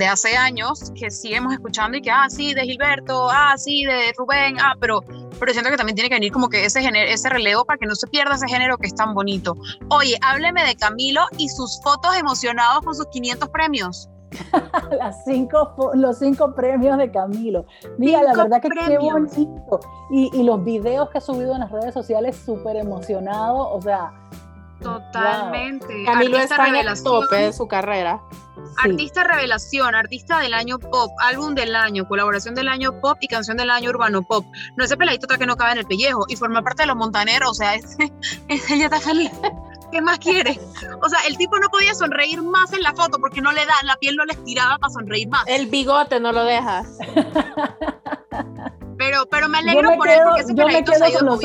de 0.00 0.06
hace 0.06 0.34
años 0.34 0.90
que 0.94 1.10
seguimos 1.10 1.52
escuchando 1.52 1.98
y 1.98 2.00
que, 2.00 2.10
ah, 2.10 2.26
sí, 2.30 2.54
de 2.54 2.62
Gilberto, 2.62 3.28
ah, 3.30 3.54
sí, 3.58 3.84
de 3.84 4.14
Rubén, 4.16 4.56
ah, 4.58 4.74
pero, 4.80 5.02
pero 5.38 5.52
siento 5.52 5.70
que 5.70 5.76
también 5.76 5.94
tiene 5.94 6.08
que 6.08 6.16
venir 6.16 6.32
como 6.32 6.48
que 6.48 6.64
ese, 6.64 6.80
ese 6.80 7.28
relevo 7.28 7.66
para 7.66 7.78
que 7.78 7.84
no 7.84 7.94
se 7.94 8.06
pierda 8.06 8.34
ese 8.34 8.48
género 8.48 8.78
que 8.78 8.86
es 8.86 8.94
tan 8.94 9.12
bonito. 9.12 9.54
Oye, 9.90 10.18
hábleme 10.22 10.64
de 10.64 10.74
Camilo 10.74 11.20
y 11.36 11.50
sus 11.50 11.80
fotos 11.82 12.16
emocionados 12.16 12.82
con 12.82 12.94
sus 12.94 13.06
500 13.08 13.50
premios. 13.50 14.08
Las 14.98 15.22
cinco, 15.24 15.90
los 15.94 16.18
cinco 16.18 16.54
premios 16.54 16.96
de 16.96 17.10
Camilo. 17.10 17.66
Mira, 17.98 18.22
la 18.22 18.32
verdad 18.32 18.62
que 18.62 18.70
qué 18.70 18.96
bonito. 18.96 19.80
Y, 20.10 20.30
y, 20.32 20.44
los 20.44 20.64
videos 20.64 21.10
que 21.10 21.18
ha 21.18 21.20
subido 21.20 21.52
en 21.54 21.60
las 21.60 21.70
redes 21.70 21.92
sociales, 21.92 22.36
súper 22.36 22.76
emocionado. 22.76 23.68
O 23.70 23.82
sea, 23.82 24.12
Totalmente. 24.82 26.04
Camilo 26.04 26.38
está 26.38 26.68
en 26.68 26.76
el 26.76 27.02
tope 27.02 27.36
de 27.36 27.52
su 27.52 27.68
carrera. 27.68 28.20
Artista 28.76 29.24
revelación, 29.24 29.94
artista 29.94 30.38
del 30.38 30.54
año 30.54 30.78
pop, 30.78 31.10
álbum 31.18 31.54
del 31.54 31.74
año, 31.74 32.06
colaboración 32.06 32.54
del 32.54 32.68
año 32.68 33.00
pop 33.00 33.18
y 33.20 33.28
canción 33.28 33.56
del 33.56 33.70
año 33.70 33.90
urbano 33.90 34.22
pop. 34.22 34.44
No 34.76 34.84
ese 34.84 34.96
peladito 34.96 35.26
que 35.26 35.46
no 35.46 35.56
cabe 35.56 35.72
en 35.72 35.78
el 35.78 35.86
pellejo 35.86 36.24
y 36.28 36.36
forma 36.36 36.62
parte 36.62 36.82
de 36.82 36.86
los 36.86 36.96
montaneros, 36.96 37.50
o 37.50 37.54
sea, 37.54 37.74
ese, 37.74 38.12
ella 38.48 38.84
está 38.86 39.00
feliz. 39.00 39.30
¿Qué 39.90 40.00
más 40.00 40.18
quiere? 40.18 40.58
O 41.02 41.08
sea, 41.08 41.18
el 41.26 41.36
tipo 41.36 41.58
no 41.58 41.68
podía 41.68 41.94
sonreír 41.94 42.40
más 42.42 42.72
en 42.72 42.82
la 42.82 42.94
foto 42.94 43.18
porque 43.18 43.40
no 43.40 43.50
le 43.50 43.66
da, 43.66 43.74
la 43.82 43.96
piel 43.96 44.14
no 44.16 44.24
le 44.24 44.34
estiraba 44.34 44.78
para 44.78 44.92
sonreír 44.92 45.28
más. 45.28 45.42
El 45.46 45.66
bigote 45.66 46.20
no 46.20 46.32
lo 46.32 46.44
deja. 46.44 46.84
Pero, 48.96 49.26
pero 49.30 49.48
me 49.48 49.58
alegro 49.58 49.96
por 49.96 50.08
él 50.08 50.20
porque 50.24 50.42
ese 50.42 50.54
peladito 50.54 50.92
se 50.92 51.04
ha 51.04 51.08
ido 51.08 51.24
muy 51.24 51.38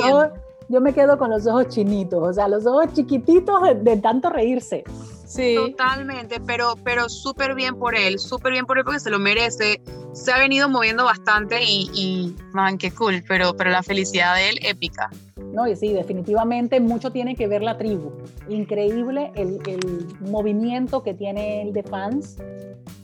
yo 0.69 0.81
me 0.81 0.93
quedo 0.93 1.17
con 1.17 1.29
los 1.29 1.45
ojos 1.47 1.69
chinitos, 1.69 2.21
o 2.21 2.33
sea, 2.33 2.47
los 2.47 2.65
ojos 2.65 2.93
chiquititos 2.93 3.61
de, 3.81 3.97
tanto 3.97 4.29
reírse. 4.29 4.83
Sí. 5.25 5.55
Totalmente, 5.55 6.39
pero, 6.45 6.75
pero 6.83 7.09
súper 7.09 7.55
bien 7.55 7.77
por 7.77 7.95
él, 7.95 8.19
súper 8.19 8.53
bien 8.53 8.65
por 8.65 8.77
él 8.77 8.83
porque 8.83 8.99
se 8.99 9.09
lo 9.09 9.19
merece. 9.19 9.81
Se 10.13 10.31
ha 10.31 10.39
venido 10.39 10.69
moviendo 10.69 11.03
bastante 11.03 11.61
y, 11.63 11.89
y 11.93 12.35
man, 12.53 12.77
qué 12.77 12.91
cool, 12.91 13.23
pero, 13.27 13.53
pero 13.55 13.69
la 13.69 13.83
felicidad 13.83 14.35
de 14.35 14.49
él, 14.49 14.59
épica. 14.61 15.09
No, 15.51 15.67
y 15.67 15.75
sí, 15.75 15.91
definitivamente 15.93 16.79
mucho 16.79 17.11
tiene 17.11 17.35
que 17.35 17.47
ver 17.47 17.63
la 17.63 17.77
tribu. 17.77 18.11
Increíble 18.47 19.31
el, 19.35 19.59
el 19.67 20.07
movimiento 20.21 21.03
que 21.03 21.13
tiene 21.13 21.63
el 21.63 21.73
de 21.73 21.83
fans. 21.83 22.37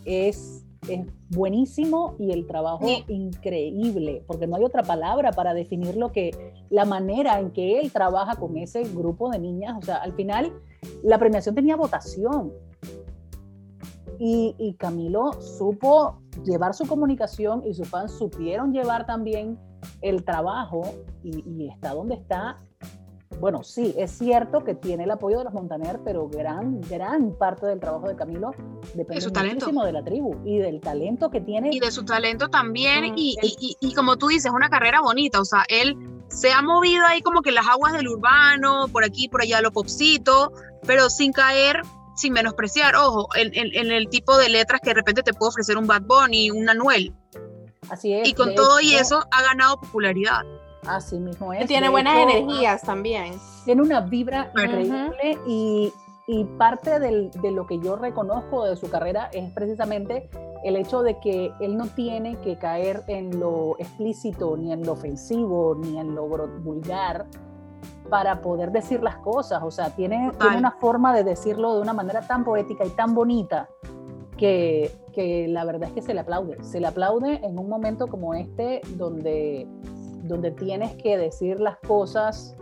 Es 0.06 0.61
es 0.88 1.06
buenísimo 1.30 2.16
y 2.18 2.32
el 2.32 2.48
trabajo 2.48 2.88
increíble, 3.08 4.24
porque 4.26 4.48
no 4.48 4.56
hay 4.56 4.64
otra 4.64 4.84
palabra 4.84 5.32
para 5.32 5.54
definir 5.54 5.96
lo 5.96 6.12
que, 6.12 6.32
la 6.70 6.86
manera 6.86 7.40
en 7.40 7.52
que 7.52 7.80
él 7.80 7.92
trabaja 7.92 8.36
con 8.36 8.58
ese 8.58 8.84
grupo 8.84 9.30
de 9.30 9.40
niñas. 9.40 9.78
O 9.78 9.82
sea, 9.82 9.98
al 9.98 10.14
final 10.14 10.52
la 11.04 11.20
premiación 11.20 11.56
tenía 11.56 11.76
votación. 11.76 12.52
Y, 14.24 14.76
Camilo 14.78 15.34
supo 15.42 16.22
llevar 16.46 16.76
su 16.76 16.86
comunicación 16.86 17.64
y 17.66 17.74
sus 17.74 17.90
fans 17.90 18.12
supieron 18.12 18.72
llevar 18.72 19.08
también 19.08 19.58
el 20.02 20.24
trabajo 20.24 20.84
y, 21.24 21.44
y 21.50 21.68
está 21.70 21.96
donde 21.96 22.16
está 22.16 22.60
bueno, 23.42 23.64
sí, 23.64 23.94
es 23.98 24.12
cierto 24.12 24.64
que 24.64 24.76
tiene 24.76 25.06
el 25.06 25.12
apoyo 25.12 25.40
de 25.40 25.46
los 25.46 25.54
Montaner, 25.54 26.00
pero 26.06 26.30
gran, 26.30 26.80
gran 26.82 27.36
parte 27.36 27.66
del 27.66 27.80
trabajo 27.80 28.08
de 28.08 28.16
Camilo 28.16 28.52
depende 28.94 29.28
muchísimo 29.28 29.84
de 29.84 29.92
la 29.92 30.04
tribu 30.04 30.36
y 30.46 30.60
del 30.60 30.80
talento 30.80 31.32
que 31.32 31.42
tiene. 31.42 31.70
Y 31.74 31.80
de 31.80 31.92
su 31.92 32.06
talento 32.06 32.50
también, 32.50 33.18
y, 33.18 33.36
y, 33.42 33.76
y, 33.80 33.94
como 33.96 34.18
tú 34.18 34.28
dices, 34.28 34.52
una 34.52 34.70
carrera 34.70 35.02
bonita, 35.02 35.42
o 35.42 35.46
sea, 35.46 35.66
él 35.70 35.98
se 36.28 36.52
ha 36.52 36.62
movido 36.62 37.04
ahí 37.08 37.22
como 37.22 37.42
que 37.42 37.52
las 37.52 37.68
aguas 37.68 37.94
del 37.94 38.08
urbano, 38.08 38.88
por 38.90 39.04
aquí, 39.04 39.28
por 39.28 39.42
allá, 39.42 39.60
lo 39.60 39.72
popcito, 39.72 40.54
pero 40.86 41.10
sin 41.10 41.34
caer 41.34 41.82
sin 42.14 42.34
menospreciar, 42.34 42.96
ojo, 42.96 43.30
en, 43.36 43.52
en, 43.54 43.92
el 43.92 44.08
tipo 44.08 44.38
de 44.38 44.50
letras 44.50 44.80
que 44.84 44.92
de 44.92 44.96
repente 44.96 45.24
te 45.24 45.34
puede 45.34 45.50
ofrecer 45.50 45.78
un 45.78 45.88
Bad 45.88 46.04
Bunny, 46.04 46.52
un 46.52 46.70
Anuel. 46.70 47.16
Así 47.90 48.14
es. 48.14 48.28
Y 48.28 48.34
con 48.34 48.54
todo 48.54 48.80
y 48.80 48.94
eso 48.94 49.26
ha 49.32 49.42
ganado 49.42 49.80
popularidad. 49.80 50.44
Así 50.88 51.20
mismo 51.20 51.54
es. 51.54 51.68
Tiene 51.68 51.90
buenas 51.90 52.18
energías 52.18 52.82
también. 52.82 53.34
Tiene 53.66 53.82
una 53.82 54.02
vibra 54.02 54.52
increíble 54.56 55.38
y, 55.48 55.94
y 56.28 56.44
parte 56.58 57.00
del, 57.00 57.32
de 57.42 57.52
lo 57.52 57.68
que 57.68 57.80
yo 57.80 57.96
reconozco 57.96 58.66
de 58.66 58.76
su 58.76 58.90
carrera 58.90 59.30
es 59.32 59.52
precisamente 59.52 60.30
el 60.64 60.76
hecho 60.76 61.02
de 61.02 61.20
que 61.20 61.52
él 61.60 61.78
no 61.78 61.88
tiene 61.88 62.40
que 62.40 62.58
caer 62.58 63.04
en 63.08 63.40
lo 63.40 63.76
explícito, 63.80 64.56
ni 64.58 64.72
en 64.72 64.86
lo 64.86 64.94
ofensivo, 64.94 65.76
ni 65.76 65.98
en 65.98 66.16
lo 66.16 66.28
vulgar, 66.28 67.26
para 68.10 68.42
poder 68.42 68.72
decir 68.72 69.02
las 69.02 69.18
cosas. 69.18 69.62
O 69.64 69.72
sea, 69.72 69.96
tiene, 69.96 70.32
tiene, 70.40 70.58
una 70.58 70.72
forma 70.72 71.16
de 71.16 71.24
decirlo 71.24 71.76
de 71.76 71.82
una 71.82 71.94
manera 71.94 72.22
tan 72.22 72.44
poética 72.44 72.86
y 72.86 72.90
tan 72.90 73.16
bonita 73.16 73.70
que, 74.38 74.92
que, 75.14 75.48
la 75.48 75.66
verdad 75.66 75.90
es 75.90 75.96
que 75.96 76.02
se 76.02 76.14
le 76.14 76.20
aplaude. 76.20 76.64
Se 76.64 76.80
le 76.80 76.88
aplaude 76.88 77.40
en 77.44 77.58
un 77.58 77.70
momento 77.70 78.08
como 78.08 78.34
este 78.34 78.82
donde, 78.96 79.68
donde 80.32 80.52
tienes 80.52 80.96
que 80.96 81.18
decir 81.18 81.60
las 81.60 81.78
cosas 81.80 82.56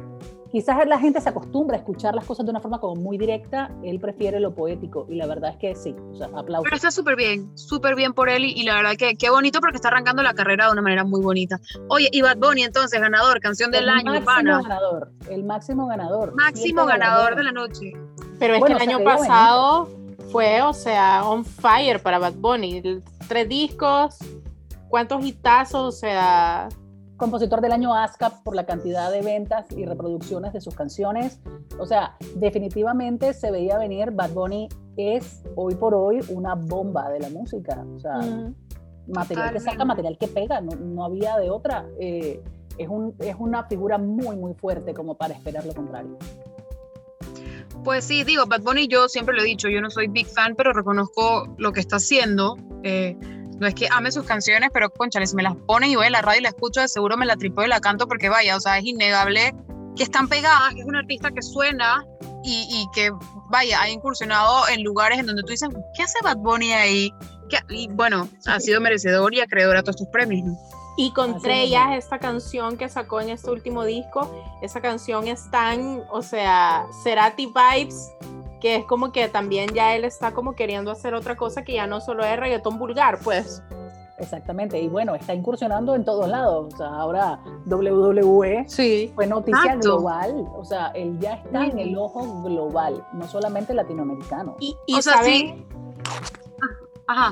quizás 0.52 0.86
la 0.88 1.00
gente 1.00 1.22
se 1.22 1.30
acostumbra 1.30 1.78
a 1.78 1.80
escuchar 1.80 2.16
las 2.16 2.26
cosas 2.26 2.46
de 2.46 2.52
una 2.52 2.60
forma 2.60 2.80
como 2.80 2.96
muy 2.96 3.18
directa, 3.18 3.72
él 3.84 4.00
prefiere 4.00 4.40
lo 4.40 4.54
poético 4.54 5.06
y 5.10 5.16
la 5.16 5.28
verdad 5.28 5.52
es 5.52 5.58
que 5.58 5.76
sí, 5.76 5.96
o 6.12 6.16
sea, 6.16 6.28
aplausos. 6.28 6.64
Pero 6.64 6.76
está 6.76 6.92
súper 6.92 7.16
bien, 7.16 7.56
súper 7.58 7.96
bien 7.96 8.14
por 8.14 8.30
él 8.30 8.44
y, 8.44 8.64
la 8.64 8.76
verdad 8.76 8.96
que 8.98 9.16
qué 9.16 9.30
bonito 9.30 9.60
porque 9.60 9.78
está 9.78 9.90
arrancando 9.90 10.24
la 10.24 10.34
carrera 10.34 10.66
de 10.66 10.74
una 10.74 10.82
manera 10.82 11.04
muy 11.04 11.22
bonita. 11.22 11.60
Oye, 11.88 12.10
y 12.12 12.22
Bad 12.22 12.38
Bunny 12.38 12.64
entonces, 12.64 13.00
ganador, 13.00 13.40
canción 13.40 13.72
del 13.72 13.90
año, 13.90 14.14
El 14.14 14.24
máximo 14.24 14.64
ganador, 14.64 15.12
el 15.30 15.44
máximo 15.44 15.88
ganador. 15.88 16.36
Máximo 16.36 16.86
ganador 16.86 17.36
de 17.36 17.44
la 17.44 17.52
noche. 17.52 17.94
Pero 18.40 18.56
es 18.56 18.64
que 18.64 18.74
el 18.74 18.80
año 18.80 19.04
pasado 19.04 19.90
fue, 20.32 20.62
o 20.62 20.74
sea, 20.74 21.24
on 21.26 21.46
fire 21.46 22.02
para 22.02 22.20
Bad 22.20 22.34
Bunny, 22.36 23.02
tres 23.28 23.50
discos, 23.50 24.18
cuántos 24.88 25.24
hitazos, 25.26 25.82
o 25.82 25.92
sea 25.92 26.70
compositor 27.20 27.62
del 27.62 27.74
año 27.74 27.94
ASCAP 27.94 28.42
por 28.44 28.56
la 28.56 28.66
cantidad 28.66 29.12
de 29.12 29.22
ventas 29.22 29.68
y 29.72 29.86
reproducciones 29.86 30.54
de 30.54 30.62
sus 30.62 30.74
canciones. 30.74 31.40
O 31.78 31.86
sea, 31.86 32.16
definitivamente 32.38 33.34
se 33.34 33.52
veía 33.52 33.78
venir, 33.78 34.10
Bad 34.12 34.32
Bunny 34.32 34.70
es 34.98 35.44
hoy 35.56 35.76
por 35.76 35.94
hoy 35.94 36.22
una 36.30 36.56
bomba 36.56 37.10
de 37.10 37.20
la 37.20 37.30
música. 37.30 37.86
O 37.96 38.00
sea, 38.00 38.20
material 39.08 39.54
que 39.54 39.60
saca, 39.60 39.86
material 39.86 40.18
que 40.18 40.28
pega, 40.28 40.62
no, 40.62 41.06
había 41.06 41.38
de 41.38 41.52
otra. 41.52 41.86
Eh, 42.00 42.42
es, 42.80 42.88
un, 42.88 43.14
es 43.20 43.36
una 43.38 43.66
figura 43.66 43.98
muy, 43.98 44.36
muy 44.36 44.56
fuerte 44.56 44.94
como 44.94 45.16
para 45.16 45.36
esperar 45.36 45.66
lo 45.66 45.74
contrario. 45.74 46.18
Pues 47.84 48.06
sí, 48.06 48.24
digo, 48.24 48.46
Bad 48.46 48.62
Bunny 48.62 48.88
yo 48.88 49.08
siempre 49.08 49.36
lo 49.36 49.42
he 49.42 49.46
dicho, 49.46 49.70
yo 49.70 49.82
no 49.82 49.90
soy 49.90 50.08
big 50.08 50.28
fan, 50.28 50.56
pero 50.56 50.74
reconozco 50.74 51.54
lo 51.58 51.72
que 51.72 51.80
está 51.80 51.98
haciendo. 51.98 52.58
Eh, 52.84 53.18
no 53.60 53.68
es 53.68 53.76
que 53.76 53.88
ame 53.92 54.12
sus 54.12 54.26
canciones, 54.26 54.70
pero 54.74 54.90
conchale, 54.90 55.28
si 55.28 55.36
me 55.36 55.44
las 55.44 55.56
ponen 55.68 55.92
y 55.92 55.96
voy 55.96 56.08
a 56.08 56.10
la 56.10 56.22
radio 56.22 56.40
y 56.40 56.44
la 56.44 56.50
escucho, 56.50 56.82
de 56.82 56.88
seguro 56.88 57.18
me 57.18 57.26
la 57.26 57.36
tripo 57.36 57.64
y 57.64 57.68
la 57.68 57.80
canto 57.80 58.08
porque 58.08 58.30
vaya, 58.30 58.56
o 58.56 58.60
sea, 58.60 58.78
es 58.78 58.86
innegable 58.86 59.54
que 59.96 60.04
están 60.04 60.28
pegadas, 60.28 60.74
que 60.74 60.82
es 60.82 60.86
un 60.86 60.96
artista 60.96 61.30
que 61.32 61.42
suena 61.42 62.06
y, 62.44 62.88
que 62.94 63.12
vaya, 63.50 63.82
ha 63.82 63.90
incursionado 63.90 64.68
en 64.70 64.84
lugares 64.84 65.20
en 65.20 65.26
donde 65.26 65.44
tú 65.44 65.50
dices, 65.50 65.70
¿qué 65.94 66.04
hace 66.04 66.18
Bad 66.24 66.38
Bunny 66.38 66.72
ahí? 66.72 67.14
Y 67.70 67.90
bueno, 67.90 68.30
ha 68.46 68.60
sido 68.60 68.80
merecedor 68.80 69.34
y 69.34 69.42
acreedor 69.42 69.76
a 69.76 69.84
todos 69.84 69.98
estos 69.98 70.08
premios. 70.10 70.58
Y 70.98 71.12
con 71.14 71.42
Trellas, 71.42 71.98
esta 71.98 72.20
canción 72.20 72.78
que 72.78 72.90
sacó 72.90 73.22
en 73.22 73.30
este 73.30 73.50
último 73.50 73.84
disco, 73.86 74.30
esa 74.62 74.82
canción 74.82 75.28
es 75.28 75.50
tan, 75.52 76.04
o 76.12 76.22
sea, 76.22 76.86
Cerati 77.04 77.48
Vibes 77.48 78.12
que 78.60 78.76
es 78.76 78.86
como 78.86 79.12
que 79.12 79.28
también 79.30 79.70
ya 79.74 79.96
él 79.96 80.06
está 80.06 80.34
como 80.34 80.54
queriendo 80.54 80.92
hacer 80.92 81.14
otra 81.14 81.36
cosa 81.36 81.64
que 81.64 81.74
ya 81.74 81.88
no 81.88 82.02
solo 82.02 82.24
es 82.26 82.38
reggaetón 82.40 82.78
vulgar, 82.78 83.20
pues. 83.24 83.64
Exactamente, 84.20 84.80
y 84.80 84.90
bueno, 84.90 85.16
está 85.16 85.34
incursionando 85.34 85.96
en 85.96 86.04
todos 86.04 86.28
lados. 86.28 86.74
O 86.74 86.78
sea, 86.78 86.88
ahora 86.88 87.40
WWE 87.66 88.66
sí. 88.68 89.12
fue 89.16 89.26
noticia 89.26 89.76
global. 89.78 90.46
O 90.56 90.66
sea, 90.66 90.88
él 90.88 91.18
ya 91.20 91.36
está 91.36 91.66
en 91.66 91.80
el 91.80 91.98
ojo 91.98 92.44
global, 92.44 93.06
no 93.14 93.28
solamente 93.28 93.74
latinoamericano. 93.74 94.58
Y, 94.60 94.76
saben, 95.02 95.66
Ajá. 97.08 97.32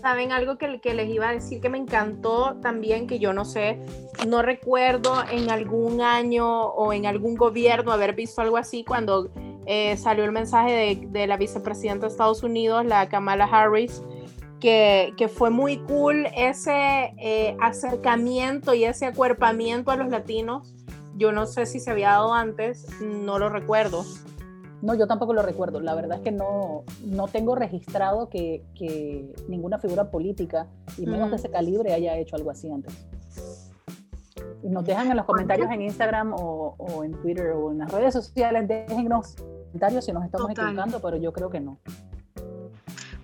¿Saben 0.00 0.32
algo 0.32 0.58
que, 0.58 0.80
que 0.80 0.94
les 0.94 1.08
iba 1.08 1.28
a 1.28 1.32
decir 1.32 1.60
que 1.60 1.68
me 1.68 1.78
encantó 1.78 2.56
también? 2.60 3.06
Que 3.06 3.18
yo 3.18 3.32
no 3.32 3.44
sé, 3.44 3.80
no 4.26 4.42
recuerdo 4.42 5.14
en 5.30 5.50
algún 5.50 6.00
año 6.00 6.66
o 6.66 6.92
en 6.92 7.06
algún 7.06 7.36
gobierno 7.36 7.92
haber 7.92 8.14
visto 8.14 8.42
algo 8.42 8.56
así 8.56 8.84
cuando 8.84 9.30
eh, 9.66 9.96
salió 9.96 10.24
el 10.24 10.30
mensaje 10.30 10.96
de, 11.10 11.26
la 11.26 11.36
vicepresidenta 11.36 12.06
de 12.06 12.12
Estados 12.12 12.44
Unidos, 12.44 12.86
la 12.86 13.08
Kamala 13.08 13.46
Harris, 13.46 14.00
que, 14.60 15.30
fue 15.34 15.50
muy 15.50 15.78
cool 15.78 16.26
ese 16.36 17.12
eh, 17.18 17.56
acercamiento 17.60 18.74
y 18.74 18.84
ese 18.84 19.06
acuerpamiento 19.06 19.90
a 19.90 19.96
los 19.96 20.08
latinos. 20.08 20.72
Yo 21.16 21.32
no 21.32 21.46
sé 21.46 21.66
si 21.66 21.80
se 21.80 21.90
había 21.90 22.10
dado 22.10 22.32
antes, 22.32 22.86
no 23.00 23.38
lo 23.38 23.48
recuerdo. 23.48 24.04
No, 24.82 24.94
yo 24.94 25.08
tampoco 25.08 25.32
lo 25.32 25.42
recuerdo. 25.42 25.80
La 25.80 25.94
verdad 25.94 26.18
es 26.18 26.22
que 26.22 26.30
no, 26.30 26.84
no 27.04 27.26
tengo 27.26 27.56
registrado 27.56 28.28
que, 28.28 28.62
ninguna 29.48 29.78
figura 29.78 30.10
política, 30.10 30.68
y 30.96 31.06
menos 31.06 31.30
de 31.30 31.36
ese 31.36 31.50
calibre, 31.50 31.92
haya 31.92 32.16
hecho 32.18 32.36
algo 32.36 32.52
así 32.52 32.70
antes. 32.70 32.94
Y 34.62 34.68
nos 34.68 34.84
dejan 34.84 35.10
en 35.10 35.16
los 35.16 35.26
comentarios 35.26 35.70
en 35.72 35.82
Instagram 35.82 36.34
o, 36.34 36.76
o 36.78 37.02
en 37.02 37.12
Twitter 37.12 37.48
o 37.52 37.72
en 37.72 37.78
las 37.78 37.90
redes 37.90 38.14
sociales, 38.14 38.68
déjennos 38.68 39.36
si 40.00 40.12
nos 40.12 40.24
estamos 40.24 40.50
equivocando, 40.50 41.00
pero 41.00 41.16
yo 41.16 41.32
creo 41.32 41.50
que 41.50 41.60
no. 41.60 41.78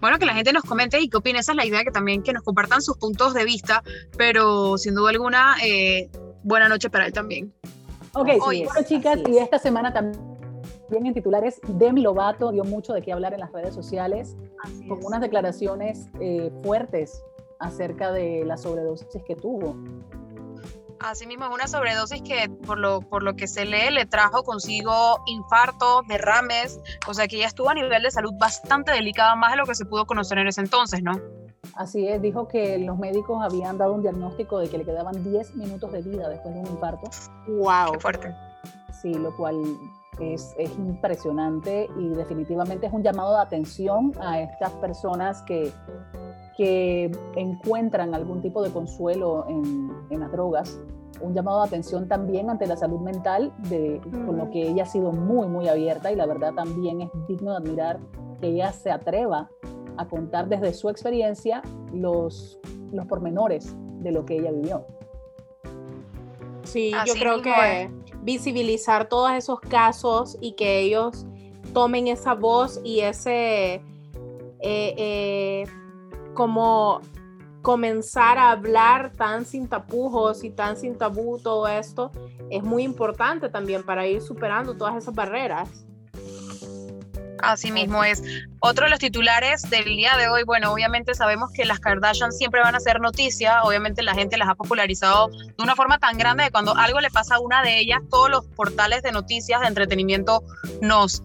Bueno, 0.00 0.18
que 0.18 0.26
la 0.26 0.34
gente 0.34 0.52
nos 0.52 0.64
comente 0.64 1.00
y 1.00 1.08
qué 1.08 1.16
opina. 1.16 1.38
Esa 1.38 1.52
es 1.52 1.56
la 1.56 1.64
idea, 1.64 1.84
que 1.84 1.92
también 1.92 2.22
que 2.22 2.32
nos 2.32 2.42
compartan 2.42 2.82
sus 2.82 2.96
puntos 2.96 3.34
de 3.34 3.44
vista, 3.44 3.82
pero 4.18 4.76
sin 4.76 4.94
duda 4.94 5.10
alguna, 5.10 5.54
eh, 5.64 6.10
buena 6.42 6.68
noche 6.68 6.90
para 6.90 7.06
él 7.06 7.12
también. 7.12 7.52
Ok, 8.14 8.28
bueno, 8.40 8.70
chicas, 8.84 9.18
y 9.28 9.38
esta 9.38 9.58
semana 9.58 9.92
también 9.92 10.32
en 11.06 11.14
titulares, 11.14 11.60
Demi 11.66 12.02
Lovato 12.02 12.52
dio 12.52 12.64
mucho 12.64 12.92
de 12.92 13.00
qué 13.00 13.12
hablar 13.12 13.32
en 13.32 13.40
las 13.40 13.52
redes 13.52 13.74
sociales, 13.74 14.36
con 14.88 15.04
unas 15.04 15.20
declaraciones 15.20 16.08
eh, 16.20 16.50
fuertes 16.62 17.22
acerca 17.58 18.12
de 18.12 18.44
la 18.44 18.56
sobredosis 18.56 19.22
que 19.26 19.36
tuvo. 19.36 19.76
Asimismo, 21.04 21.46
es 21.46 21.50
una 21.52 21.66
sobredosis 21.66 22.22
que 22.22 22.48
por 22.66 22.78
lo, 22.78 23.00
por 23.00 23.22
lo 23.22 23.34
que 23.34 23.46
se 23.46 23.64
lee 23.64 23.90
le 23.90 24.06
trajo 24.06 24.42
consigo 24.42 25.22
infartos, 25.26 26.06
derrames, 26.06 26.78
o 27.08 27.14
sea 27.14 27.26
que 27.26 27.38
ya 27.38 27.46
estuvo 27.46 27.70
a 27.70 27.74
nivel 27.74 28.02
de 28.02 28.10
salud 28.10 28.32
bastante 28.38 28.92
delicada, 28.92 29.34
más 29.34 29.52
de 29.52 29.58
lo 29.58 29.66
que 29.66 29.74
se 29.74 29.84
pudo 29.84 30.06
conocer 30.06 30.38
en 30.38 30.48
ese 30.48 30.60
entonces, 30.60 31.02
¿no? 31.02 31.12
Así 31.74 32.06
es, 32.06 32.20
dijo 32.20 32.48
que 32.48 32.78
los 32.78 32.98
médicos 32.98 33.42
habían 33.42 33.78
dado 33.78 33.94
un 33.94 34.02
diagnóstico 34.02 34.58
de 34.58 34.68
que 34.68 34.78
le 34.78 34.84
quedaban 34.84 35.22
10 35.24 35.56
minutos 35.56 35.90
de 35.92 36.02
vida 36.02 36.28
después 36.28 36.54
de 36.54 36.60
un 36.60 36.66
infarto. 36.66 37.10
¡Wow! 37.46 37.92
Qué 37.92 38.00
fuerte. 38.00 38.34
Sí, 39.00 39.14
lo 39.14 39.34
cual 39.36 39.56
es, 40.20 40.54
es, 40.58 40.70
impresionante 40.76 41.88
y 41.96 42.08
definitivamente 42.10 42.86
es 42.86 42.92
un 42.92 43.02
llamado 43.02 43.34
de 43.34 43.42
atención 43.42 44.12
a 44.20 44.40
estas 44.40 44.70
personas 44.72 45.42
que, 45.42 45.72
que 46.62 47.10
encuentran 47.34 48.14
algún 48.14 48.40
tipo 48.40 48.62
de 48.62 48.70
consuelo 48.70 49.44
en, 49.48 49.90
en, 50.10 50.20
las 50.20 50.30
drogas. 50.30 50.80
Un 51.20 51.34
llamado 51.34 51.60
de 51.60 51.66
atención 51.66 52.06
también 52.06 52.50
ante 52.50 52.68
la 52.68 52.76
salud 52.76 53.00
mental, 53.00 53.52
de, 53.68 54.00
con 54.24 54.38
lo 54.38 54.48
que 54.48 54.68
ella 54.68 54.84
ha 54.84 54.86
sido 54.86 55.10
muy, 55.10 55.48
muy 55.48 55.66
abierta 55.66 56.12
y 56.12 56.14
la 56.14 56.24
verdad 56.24 56.54
también 56.54 57.00
es 57.00 57.10
digno 57.26 57.50
de 57.50 57.56
admirar 57.56 57.98
que 58.40 58.46
ella 58.46 58.72
se 58.72 58.92
atreva 58.92 59.50
a 59.96 60.06
contar 60.06 60.48
desde 60.48 60.72
su 60.72 60.88
experiencia 60.88 61.62
los, 61.92 62.60
los 62.92 63.06
pormenores 63.06 63.74
de 63.98 64.12
lo 64.12 64.24
que 64.24 64.36
ella 64.36 64.52
vivió. 64.52 64.86
Sí, 66.62 66.92
yo 67.06 67.14
creo 67.14 67.42
que 67.42 67.90
visibilizar 68.22 69.08
todos 69.08 69.32
esos 69.32 69.58
casos 69.58 70.38
y 70.40 70.52
que 70.52 70.78
ellos 70.78 71.26
tomen 71.74 72.06
esa 72.06 72.34
voz 72.34 72.80
y 72.84 73.00
ese... 73.00 73.82
Eh, 74.64 74.94
eh, 74.96 75.64
como 76.34 77.00
comenzar 77.62 78.38
a 78.38 78.50
hablar 78.50 79.12
tan 79.12 79.46
sin 79.46 79.68
tapujos 79.68 80.42
y 80.44 80.50
tan 80.50 80.76
sin 80.76 80.98
tabú 80.98 81.38
todo 81.38 81.68
esto 81.68 82.10
es 82.50 82.62
muy 82.62 82.82
importante 82.82 83.48
también 83.48 83.84
para 83.84 84.06
ir 84.06 84.20
superando 84.20 84.76
todas 84.76 84.96
esas 84.96 85.14
barreras. 85.14 85.68
Así 87.42 87.72
mismo 87.72 88.04
es. 88.04 88.22
Otro 88.60 88.84
de 88.84 88.90
los 88.90 89.00
titulares 89.00 89.62
del 89.68 89.84
día 89.84 90.16
de 90.16 90.28
hoy, 90.28 90.44
bueno, 90.44 90.72
obviamente 90.72 91.12
sabemos 91.12 91.50
que 91.52 91.64
las 91.64 91.80
Kardashian 91.80 92.30
siempre 92.30 92.60
van 92.60 92.76
a 92.76 92.80
ser 92.80 93.00
noticia, 93.00 93.62
obviamente 93.64 94.02
la 94.02 94.14
gente 94.14 94.36
las 94.36 94.48
ha 94.48 94.54
popularizado 94.54 95.28
de 95.28 95.54
una 95.58 95.74
forma 95.74 95.98
tan 95.98 96.16
grande 96.18 96.44
que 96.44 96.52
cuando 96.52 96.76
algo 96.76 97.00
le 97.00 97.10
pasa 97.10 97.36
a 97.36 97.40
una 97.40 97.62
de 97.62 97.80
ellas, 97.80 98.00
todos 98.10 98.30
los 98.30 98.46
portales 98.46 99.02
de 99.02 99.10
noticias 99.10 99.60
de 99.60 99.66
entretenimiento 99.66 100.44
nos 100.80 101.24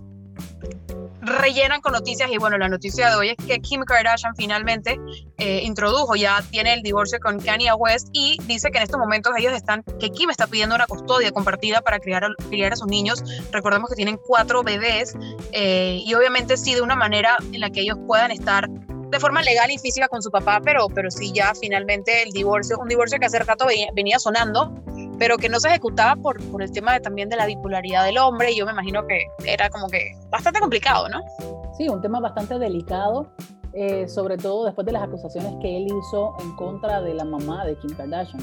rellenan 1.28 1.82
con 1.82 1.94
noticias 1.94 2.30
y 2.32 2.38
bueno, 2.38 2.58
la 2.58 2.70
noticia 2.70 3.10
de 3.10 3.16
hoy 3.16 3.30
es 3.30 3.46
que 3.46 3.60
Kim 3.60 3.84
Kardashian 3.84 4.36
finalmente 4.36 5.00
eh, 5.38 5.62
introdujo, 5.64 6.16
ya 6.16 6.42
tiene 6.50 6.74
el 6.74 6.82
divorcio 6.82 7.20
con 7.20 7.40
Kanye 7.40 7.72
West 7.74 8.10
y 8.14 8.38
dice 8.44 8.72
que 8.72 8.78
en 8.78 8.84
estos 8.84 9.00
momentos 9.00 9.34
ellos 9.38 9.54
están, 9.54 9.84
que 10.00 10.10
Kim 10.10 10.30
está 10.30 10.48
pidiendo 10.48 10.76
una 10.76 10.88
custodia 10.88 11.32
compartida 11.32 11.82
para 11.82 12.00
criar, 12.00 12.24
criar 12.50 12.74
a 12.74 12.76
sus 12.76 12.88
niños. 12.88 13.24
Recordemos 13.52 13.90
que 13.90 13.96
tienen 13.96 14.20
cuatro 14.26 14.64
bebés 14.64 15.16
eh, 15.52 16.02
y 16.04 16.14
obviamente 16.14 16.58
sí 16.58 16.74
de 16.74 16.82
una 16.82 16.96
manera 16.96 17.38
en 17.52 17.60
la 17.60 17.70
que 17.70 17.82
ellos 17.82 17.98
puedan 18.08 18.32
estar 18.32 18.68
de 18.70 19.20
forma 19.20 19.42
legal 19.42 19.72
y 19.72 19.78
física 19.78 20.08
con 20.08 20.22
su 20.22 20.30
papá, 20.32 20.62
pero, 20.64 20.88
pero 20.90 21.10
sí 21.12 21.32
ya 21.34 21.54
finalmente 21.60 22.24
el 22.24 22.32
divorcio, 22.32 22.78
un 22.80 22.90
divorcio 22.90 23.20
que 23.20 23.26
hace 23.26 23.40
rato 23.40 23.66
venía 23.94 24.20
sonando 24.20 24.74
pero 25.18 25.38
que 25.38 25.50
no 25.50 25.60
se 25.60 25.70
ejecutaba 25.70 26.16
por, 26.16 26.42
por 26.50 26.62
el 26.62 26.72
tema 26.72 26.94
de, 26.94 27.00
también 27.00 27.30
de 27.30 27.36
la 27.36 27.46
bipolaridad 27.46 28.06
del 28.06 28.18
hombre, 28.18 28.52
y 28.52 28.58
yo 28.58 28.66
me 28.66 28.72
imagino 28.72 29.06
que 29.08 29.26
era 29.46 29.70
como 29.70 29.88
que 29.88 30.14
bastante 30.30 30.60
complicado, 30.60 31.10
¿no? 31.10 31.22
Sí, 31.78 31.90
un 31.90 32.02
tema 32.02 32.20
bastante 32.20 32.58
delicado, 32.58 33.28
eh, 33.74 34.08
sobre 34.08 34.38
todo 34.38 34.66
después 34.66 34.86
de 34.86 34.94
las 34.94 35.04
acusaciones 35.04 35.54
que 35.62 35.78
él 35.78 35.88
hizo 35.88 36.36
en 36.40 36.56
contra 36.56 37.02
de 37.02 37.14
la 37.14 37.26
mamá 37.26 37.66
de 37.66 37.78
Kim 37.78 37.96
Kardashian. 37.96 38.42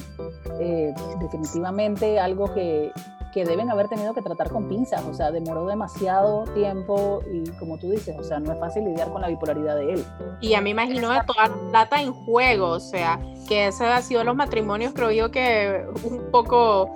Eh, 0.60 0.94
definitivamente 1.20 2.20
algo 2.20 2.52
que, 2.54 2.92
que 3.34 3.44
deben 3.44 3.68
haber 3.68 3.88
tenido 3.88 4.14
que 4.14 4.22
tratar 4.22 4.48
con 4.48 4.68
pinzas, 4.68 5.04
o 5.04 5.12
sea, 5.12 5.32
demoró 5.32 5.66
demasiado 5.66 6.44
tiempo 6.54 7.20
y 7.32 7.50
como 7.58 7.76
tú 7.78 7.90
dices, 7.90 8.16
o 8.16 8.22
sea, 8.22 8.38
no 8.38 8.52
es 8.52 8.60
fácil 8.60 8.84
lidiar 8.84 9.10
con 9.10 9.22
la 9.22 9.28
bipolaridad 9.28 9.74
de 9.74 9.94
él. 9.94 10.04
Y 10.40 10.54
a 10.54 10.60
mí 10.60 10.70
imagino 10.70 11.10
de 11.10 11.20
toda 11.26 11.52
plata 11.70 12.00
en 12.00 12.12
juego, 12.12 12.68
o 12.68 12.80
sea, 12.80 13.18
que 13.48 13.66
ese 13.66 13.86
ha 13.86 14.00
sido 14.02 14.22
los 14.22 14.36
matrimonios, 14.36 14.94
creo 14.94 15.10
yo 15.10 15.32
que 15.32 15.84
un 16.04 16.30
poco 16.30 16.94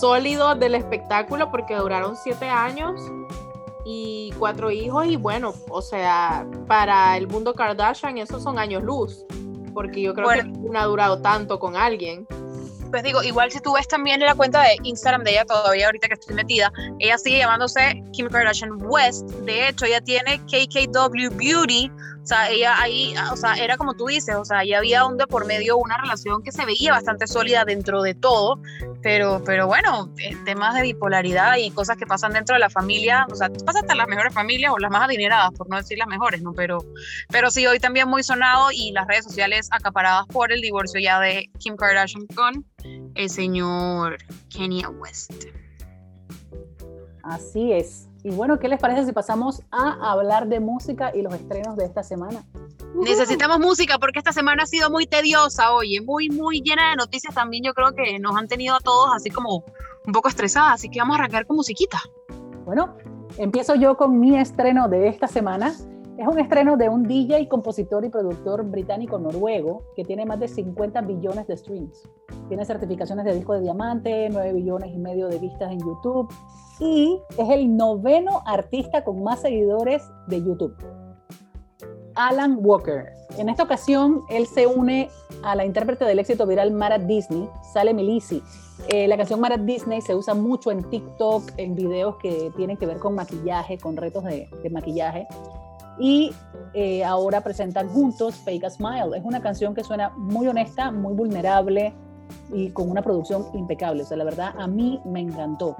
sólido 0.00 0.54
del 0.54 0.74
espectáculo 0.74 1.50
porque 1.50 1.76
duraron 1.76 2.16
siete 2.16 2.48
años 2.48 2.98
y 3.84 4.32
cuatro 4.38 4.70
hijos 4.70 5.06
y 5.06 5.16
bueno, 5.16 5.52
o 5.68 5.82
sea, 5.82 6.46
para 6.66 7.14
el 7.18 7.28
mundo 7.28 7.54
Kardashian 7.54 8.16
esos 8.16 8.42
son 8.42 8.58
años 8.58 8.82
luz, 8.82 9.26
porque 9.74 10.00
yo 10.00 10.14
creo 10.14 10.28
que 10.30 10.44
no 10.44 10.78
ha 10.78 10.84
durado 10.84 11.20
tanto 11.20 11.58
con 11.58 11.76
alguien 11.76 12.26
pues 12.90 13.02
digo, 13.02 13.22
igual 13.22 13.50
si 13.50 13.60
tú 13.60 13.74
ves 13.74 13.88
también 13.88 14.20
la 14.20 14.34
cuenta 14.34 14.62
de 14.62 14.76
Instagram 14.82 15.24
de 15.24 15.32
ella 15.32 15.44
todavía 15.44 15.86
ahorita 15.86 16.08
que 16.08 16.14
estoy 16.14 16.34
metida, 16.34 16.72
ella 16.98 17.18
sigue 17.18 17.38
llamándose 17.38 18.02
Kim 18.12 18.28
Kardashian 18.28 18.78
West. 18.80 19.28
De 19.44 19.68
hecho, 19.68 19.84
ella 19.84 20.00
tiene 20.00 20.40
KKW 20.46 21.30
Beauty. 21.36 21.90
O 22.28 22.34
sea, 22.34 22.50
ella 22.50 22.74
ahí, 22.78 23.14
o 23.32 23.36
sea, 23.38 23.54
era 23.54 23.78
como 23.78 23.94
tú 23.94 24.04
dices, 24.04 24.34
o 24.34 24.44
sea, 24.44 24.62
ya 24.62 24.76
había 24.76 25.06
un 25.06 25.16
de 25.16 25.26
por 25.26 25.46
medio 25.46 25.78
una 25.78 25.96
relación 25.96 26.42
que 26.42 26.52
se 26.52 26.66
veía 26.66 26.92
bastante 26.92 27.26
sólida 27.26 27.64
dentro 27.64 28.02
de 28.02 28.14
todo, 28.14 28.60
pero, 29.00 29.42
pero 29.46 29.66
bueno, 29.66 30.12
eh, 30.18 30.36
temas 30.44 30.74
de 30.74 30.82
bipolaridad 30.82 31.56
y 31.56 31.70
cosas 31.70 31.96
que 31.96 32.04
pasan 32.04 32.34
dentro 32.34 32.52
de 32.52 32.58
la 32.58 32.68
familia, 32.68 33.26
o 33.32 33.34
sea, 33.34 33.48
pasa 33.64 33.78
hasta 33.78 33.94
las 33.94 34.06
mejores 34.08 34.34
familias 34.34 34.72
o 34.74 34.78
las 34.78 34.90
más 34.90 35.04
adineradas, 35.04 35.52
por 35.56 35.70
no 35.70 35.78
decir 35.78 35.96
las 35.96 36.06
mejores, 36.06 36.42
¿no? 36.42 36.52
Pero, 36.52 36.84
pero 37.30 37.50
sí, 37.50 37.66
hoy 37.66 37.78
también 37.78 38.06
muy 38.06 38.22
sonado 38.22 38.72
y 38.72 38.92
las 38.92 39.06
redes 39.06 39.24
sociales 39.24 39.70
acaparadas 39.70 40.26
por 40.26 40.52
el 40.52 40.60
divorcio 40.60 41.00
ya 41.00 41.20
de 41.20 41.48
Kim 41.58 41.76
Kardashian 41.76 42.26
con 42.26 42.62
el 43.14 43.30
señor 43.30 44.18
Kanye 44.54 44.86
West. 44.86 45.32
Así 47.22 47.72
es. 47.72 48.06
Y 48.28 48.30
bueno, 48.30 48.58
¿qué 48.58 48.68
les 48.68 48.78
parece 48.78 49.06
si 49.06 49.12
pasamos 49.12 49.62
a 49.70 50.12
hablar 50.12 50.48
de 50.48 50.60
música 50.60 51.12
y 51.16 51.22
los 51.22 51.32
estrenos 51.32 51.76
de 51.76 51.86
esta 51.86 52.02
semana? 52.02 52.44
Necesitamos 52.94 53.58
música 53.58 53.98
porque 53.98 54.18
esta 54.18 54.34
semana 54.34 54.64
ha 54.64 54.66
sido 54.66 54.90
muy 54.90 55.06
tediosa, 55.06 55.72
oye, 55.72 56.02
muy, 56.02 56.28
muy 56.28 56.60
llena 56.60 56.90
de 56.90 56.96
noticias 56.96 57.34
también. 57.34 57.64
Yo 57.64 57.72
creo 57.72 57.94
que 57.94 58.18
nos 58.18 58.36
han 58.36 58.46
tenido 58.46 58.76
a 58.76 58.80
todos 58.80 59.14
así 59.16 59.30
como 59.30 59.64
un 60.06 60.12
poco 60.12 60.28
estresadas, 60.28 60.74
así 60.74 60.90
que 60.90 60.98
vamos 60.98 61.16
a 61.16 61.20
arrancar 61.20 61.46
con 61.46 61.56
musiquita. 61.56 62.02
Bueno, 62.66 62.96
empiezo 63.38 63.74
yo 63.76 63.96
con 63.96 64.20
mi 64.20 64.38
estreno 64.38 64.90
de 64.90 65.08
esta 65.08 65.26
semana. 65.26 65.72
Es 66.18 66.26
un 66.26 66.40
estreno 66.40 66.76
de 66.76 66.88
un 66.88 67.04
DJ, 67.04 67.46
compositor 67.46 68.04
y 68.04 68.08
productor 68.08 68.64
británico-noruego 68.64 69.84
que 69.94 70.04
tiene 70.04 70.26
más 70.26 70.40
de 70.40 70.48
50 70.48 71.00
billones 71.02 71.46
de 71.46 71.56
streams. 71.56 72.10
Tiene 72.48 72.64
certificaciones 72.64 73.24
de 73.24 73.36
disco 73.36 73.54
de 73.54 73.60
diamante, 73.60 74.28
9 74.28 74.52
billones 74.52 74.92
y 74.92 74.98
medio 74.98 75.28
de 75.28 75.38
vistas 75.38 75.70
en 75.70 75.78
YouTube 75.78 76.28
y 76.80 77.20
es 77.38 77.48
el 77.50 77.76
noveno 77.76 78.42
artista 78.46 79.04
con 79.04 79.22
más 79.22 79.42
seguidores 79.42 80.02
de 80.26 80.42
YouTube. 80.42 80.74
Alan 82.16 82.58
Walker. 82.62 83.12
En 83.36 83.48
esta 83.48 83.62
ocasión, 83.62 84.22
él 84.28 84.48
se 84.48 84.66
une 84.66 85.10
a 85.44 85.54
la 85.54 85.64
intérprete 85.64 86.04
del 86.04 86.18
éxito 86.18 86.48
viral 86.48 86.72
Mara 86.72 86.98
Disney, 86.98 87.48
Sale 87.72 87.94
Milisi. 87.94 88.42
Eh, 88.88 89.06
la 89.06 89.16
canción 89.16 89.38
Mara 89.38 89.56
Disney 89.56 90.00
se 90.00 90.16
usa 90.16 90.34
mucho 90.34 90.72
en 90.72 90.82
TikTok, 90.82 91.52
en 91.58 91.76
videos 91.76 92.16
que 92.16 92.50
tienen 92.56 92.76
que 92.76 92.86
ver 92.86 92.98
con 92.98 93.14
maquillaje, 93.14 93.78
con 93.78 93.96
retos 93.96 94.24
de, 94.24 94.48
de 94.64 94.70
maquillaje 94.70 95.28
y 95.98 96.32
eh, 96.74 97.04
ahora 97.04 97.40
presentan 97.40 97.88
juntos 97.88 98.36
Fake 98.36 98.64
a 98.64 98.70
Smile. 98.70 99.16
Es 99.16 99.24
una 99.24 99.40
canción 99.40 99.74
que 99.74 99.82
suena 99.82 100.10
muy 100.10 100.46
honesta, 100.46 100.90
muy 100.90 101.14
vulnerable 101.14 101.94
y 102.52 102.70
con 102.70 102.90
una 102.90 103.02
producción 103.02 103.46
impecable. 103.54 104.02
O 104.02 104.06
sea, 104.06 104.16
la 104.16 104.24
verdad, 104.24 104.54
a 104.58 104.66
mí 104.66 105.00
me 105.04 105.20
encantó. 105.20 105.76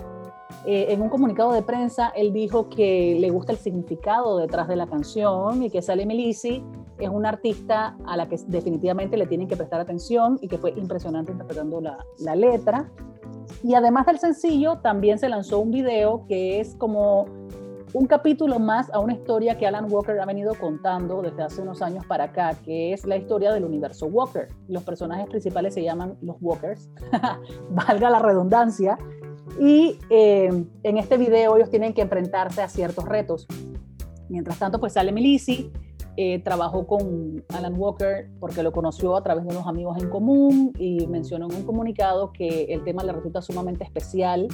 Eh, 0.66 0.86
en 0.90 1.02
un 1.02 1.08
comunicado 1.08 1.52
de 1.52 1.62
prensa, 1.62 2.08
él 2.16 2.32
dijo 2.32 2.68
que 2.68 3.16
le 3.20 3.30
gusta 3.30 3.52
el 3.52 3.58
significado 3.58 4.38
detrás 4.38 4.66
de 4.68 4.76
la 4.76 4.86
canción 4.86 5.62
y 5.62 5.70
que 5.70 5.82
Sally 5.82 6.04
Melisi 6.04 6.62
es 6.98 7.08
una 7.08 7.28
artista 7.28 7.96
a 8.06 8.16
la 8.16 8.28
que 8.28 8.36
definitivamente 8.48 9.16
le 9.16 9.26
tienen 9.26 9.46
que 9.46 9.56
prestar 9.56 9.80
atención 9.80 10.38
y 10.40 10.48
que 10.48 10.58
fue 10.58 10.72
impresionante 10.76 11.32
interpretando 11.32 11.80
la, 11.80 12.04
la 12.18 12.34
letra. 12.34 12.90
Y 13.62 13.74
además 13.74 14.06
del 14.06 14.18
sencillo, 14.18 14.78
también 14.78 15.18
se 15.18 15.28
lanzó 15.28 15.60
un 15.60 15.70
video 15.70 16.24
que 16.26 16.60
es 16.60 16.74
como 16.74 17.26
un 17.92 18.06
capítulo 18.06 18.58
más 18.58 18.92
a 18.92 19.00
una 19.00 19.14
historia 19.14 19.56
que 19.56 19.66
Alan 19.66 19.90
Walker 19.90 20.18
ha 20.20 20.26
venido 20.26 20.54
contando 20.54 21.22
desde 21.22 21.42
hace 21.42 21.62
unos 21.62 21.82
años 21.82 22.04
para 22.06 22.24
acá, 22.24 22.54
que 22.64 22.92
es 22.92 23.06
la 23.06 23.16
historia 23.16 23.52
del 23.52 23.64
universo 23.64 24.06
Walker. 24.06 24.48
Los 24.68 24.82
personajes 24.82 25.26
principales 25.28 25.74
se 25.74 25.82
llaman 25.82 26.16
los 26.20 26.36
Walkers, 26.40 26.90
valga 27.70 28.10
la 28.10 28.18
redundancia, 28.18 28.98
y 29.58 29.98
eh, 30.10 30.64
en 30.82 30.98
este 30.98 31.16
video 31.16 31.56
ellos 31.56 31.70
tienen 31.70 31.94
que 31.94 32.02
enfrentarse 32.02 32.62
a 32.62 32.68
ciertos 32.68 33.04
retos. 33.04 33.46
Mientras 34.28 34.58
tanto, 34.58 34.78
pues 34.78 34.92
sale 34.92 35.10
Melisi, 35.10 35.72
eh, 36.20 36.40
trabajó 36.40 36.84
con 36.84 37.44
Alan 37.50 37.78
Walker 37.78 38.28
porque 38.40 38.64
lo 38.64 38.72
conoció 38.72 39.16
a 39.16 39.22
través 39.22 39.46
de 39.46 39.50
unos 39.54 39.68
amigos 39.68 40.02
en 40.02 40.10
común 40.10 40.72
y 40.76 41.06
mencionó 41.06 41.46
en 41.48 41.54
un 41.54 41.62
comunicado 41.62 42.32
que 42.32 42.64
el 42.70 42.82
tema 42.82 43.04
le 43.04 43.12
resulta 43.12 43.40
sumamente 43.40 43.84
especial. 43.84 44.48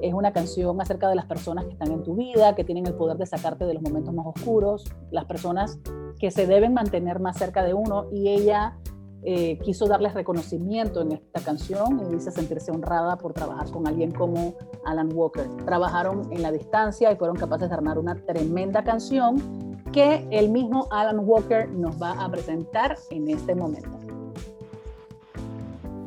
Es 0.00 0.14
una 0.14 0.32
canción 0.32 0.80
acerca 0.80 1.10
de 1.10 1.14
las 1.14 1.26
personas 1.26 1.66
que 1.66 1.72
están 1.72 1.92
en 1.92 2.02
tu 2.02 2.14
vida, 2.14 2.54
que 2.54 2.64
tienen 2.64 2.86
el 2.86 2.94
poder 2.94 3.18
de 3.18 3.26
sacarte 3.26 3.66
de 3.66 3.74
los 3.74 3.82
momentos 3.82 4.14
más 4.14 4.24
oscuros, 4.26 4.90
las 5.10 5.26
personas 5.26 5.78
que 6.18 6.30
se 6.30 6.46
deben 6.46 6.72
mantener 6.72 7.20
más 7.20 7.36
cerca 7.36 7.62
de 7.62 7.74
uno 7.74 8.06
y 8.10 8.30
ella 8.30 8.78
eh, 9.24 9.58
quiso 9.58 9.86
darles 9.86 10.14
reconocimiento 10.14 11.02
en 11.02 11.12
esta 11.12 11.40
canción 11.40 12.00
y 12.00 12.14
dice 12.14 12.30
sentirse 12.30 12.70
honrada 12.70 13.18
por 13.18 13.34
trabajar 13.34 13.70
con 13.70 13.86
alguien 13.86 14.10
como 14.10 14.54
Alan 14.86 15.10
Walker. 15.12 15.48
Trabajaron 15.66 16.32
en 16.32 16.40
la 16.40 16.50
distancia 16.50 17.12
y 17.12 17.16
fueron 17.16 17.36
capaces 17.36 17.68
de 17.68 17.74
armar 17.74 17.98
una 17.98 18.14
tremenda 18.14 18.82
canción 18.84 19.73
que 19.94 20.26
el 20.32 20.48
mismo 20.48 20.88
Alan 20.90 21.20
Walker 21.20 21.68
nos 21.68 21.94
va 22.02 22.12
a 22.18 22.28
presentar 22.28 22.98
en 23.10 23.30
este 23.30 23.54
momento. 23.54 23.88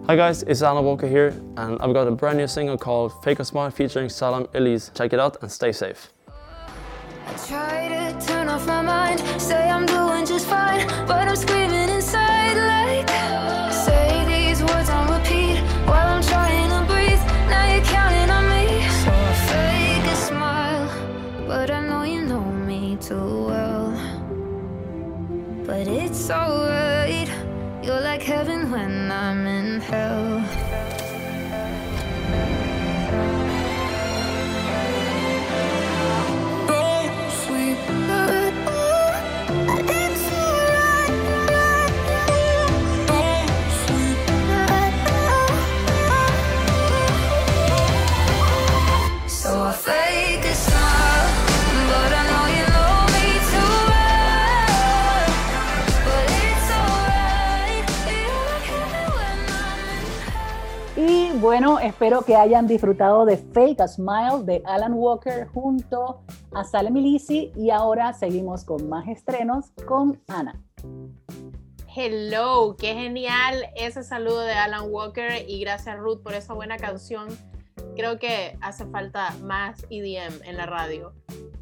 Hi 0.09 0.15
guys, 0.15 0.43
it's 0.43 0.61
Alan 0.61 0.83
Walker 0.83 1.07
here, 1.07 1.33
and 1.55 1.77
I've 1.81 1.93
got 1.93 2.07
a 2.07 2.11
brand 2.11 2.37
new 2.37 2.47
single 2.47 2.77
called 2.77 3.13
Fake 3.23 3.39
a 3.39 3.45
Smile 3.45 3.71
featuring 3.71 4.09
Salam 4.09 4.45
Elise. 4.53 4.91
Check 4.93 5.13
it 5.13 5.19
out 5.19 5.37
and 5.41 5.49
stay 5.49 5.71
safe. 5.71 6.11
I 6.27 7.33
try 7.47 7.87
to 7.87 8.25
turn 8.27 8.49
off 8.49 8.67
my 8.67 8.81
mind, 8.81 9.21
say 9.39 9.69
I'm 9.69 9.85
doing 9.85 10.25
just 10.25 10.47
fine, 10.47 10.85
but 11.07 11.29
I'm 11.29 11.35
screaming 11.37 11.89
inside 11.89 12.57
like, 12.57 13.09
know 22.27 22.43
me 22.43 22.97
too 22.99 23.45
well. 23.47 23.91
But 25.65 25.87
it's 25.87 26.29
alright. 26.29 27.29
You're 27.81 28.01
like 28.01 28.21
heaven 28.21 28.69
when 28.69 29.11
I'm 29.11 29.47
in 29.47 29.79
hell. 29.79 30.46
Bueno, 61.47 61.79
espero 61.79 62.23
que 62.23 62.35
hayan 62.35 62.67
disfrutado 62.67 63.23
de 63.23 63.37
Fake 63.37 63.79
a 63.79 63.87
Smile 63.87 64.43
de 64.43 64.61
Alan 64.65 64.91
Walker 64.95 65.47
junto 65.47 66.19
a 66.53 66.65
Salem 66.65 66.91
Milisi 66.91 67.53
y 67.55 67.69
ahora 67.69 68.11
seguimos 68.11 68.65
con 68.65 68.89
más 68.89 69.07
estrenos 69.07 69.71
con 69.85 70.21
Ana. 70.27 70.61
Hello, 71.95 72.75
qué 72.77 72.95
genial 72.95 73.63
ese 73.77 74.03
saludo 74.03 74.41
de 74.41 74.51
Alan 74.51 74.91
Walker 74.91 75.45
y 75.47 75.61
gracias 75.61 75.97
Ruth 75.97 76.21
por 76.21 76.33
esa 76.33 76.53
buena 76.53 76.75
canción. 76.75 77.29
Creo 77.95 78.19
que 78.19 78.57
hace 78.59 78.85
falta 78.87 79.33
más 79.41 79.85
EDM 79.89 80.43
en 80.43 80.57
la 80.57 80.65
radio. 80.65 81.13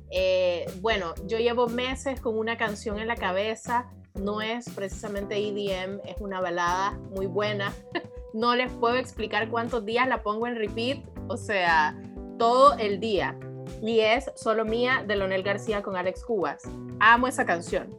Eh, 0.10 0.65
bueno, 0.82 1.13
yo 1.28 1.38
llevo 1.38 1.67
meses 1.67 2.19
con 2.19 2.39
una 2.39 2.58
canción 2.58 2.98
en 2.98 3.08
la 3.08 3.17
cabeza, 3.17 3.86
no 4.15 4.41
es 4.41 4.67
precisamente 4.67 5.38
EDM, 5.38 6.00
es 6.06 6.19
una 6.21 6.41
balada 6.41 6.98
muy 7.15 7.28
buena. 7.28 7.71
no 8.36 8.54
les 8.54 8.69
puedo 8.74 8.98
explicar 8.98 9.50
cuántos 9.50 9.86
días 9.86 10.08
la 10.08 10.21
pongo 10.21 10.45
en 10.45 10.58
repeat, 10.58 11.00
o 11.30 11.38
sea, 11.38 11.98
todo 12.38 12.78
el 12.78 13.00
día. 13.00 13.39
Y 13.82 14.02
es 14.02 14.30
solo 14.36 14.65
mía 14.65 15.04
de 15.08 15.15
Leonel 15.15 15.41
García 15.41 15.82
con 15.82 15.95
Alex 15.95 16.24
Cubas. 16.26 16.63
Amo 17.00 17.28
esa 17.28 17.45
canción. 17.45 17.98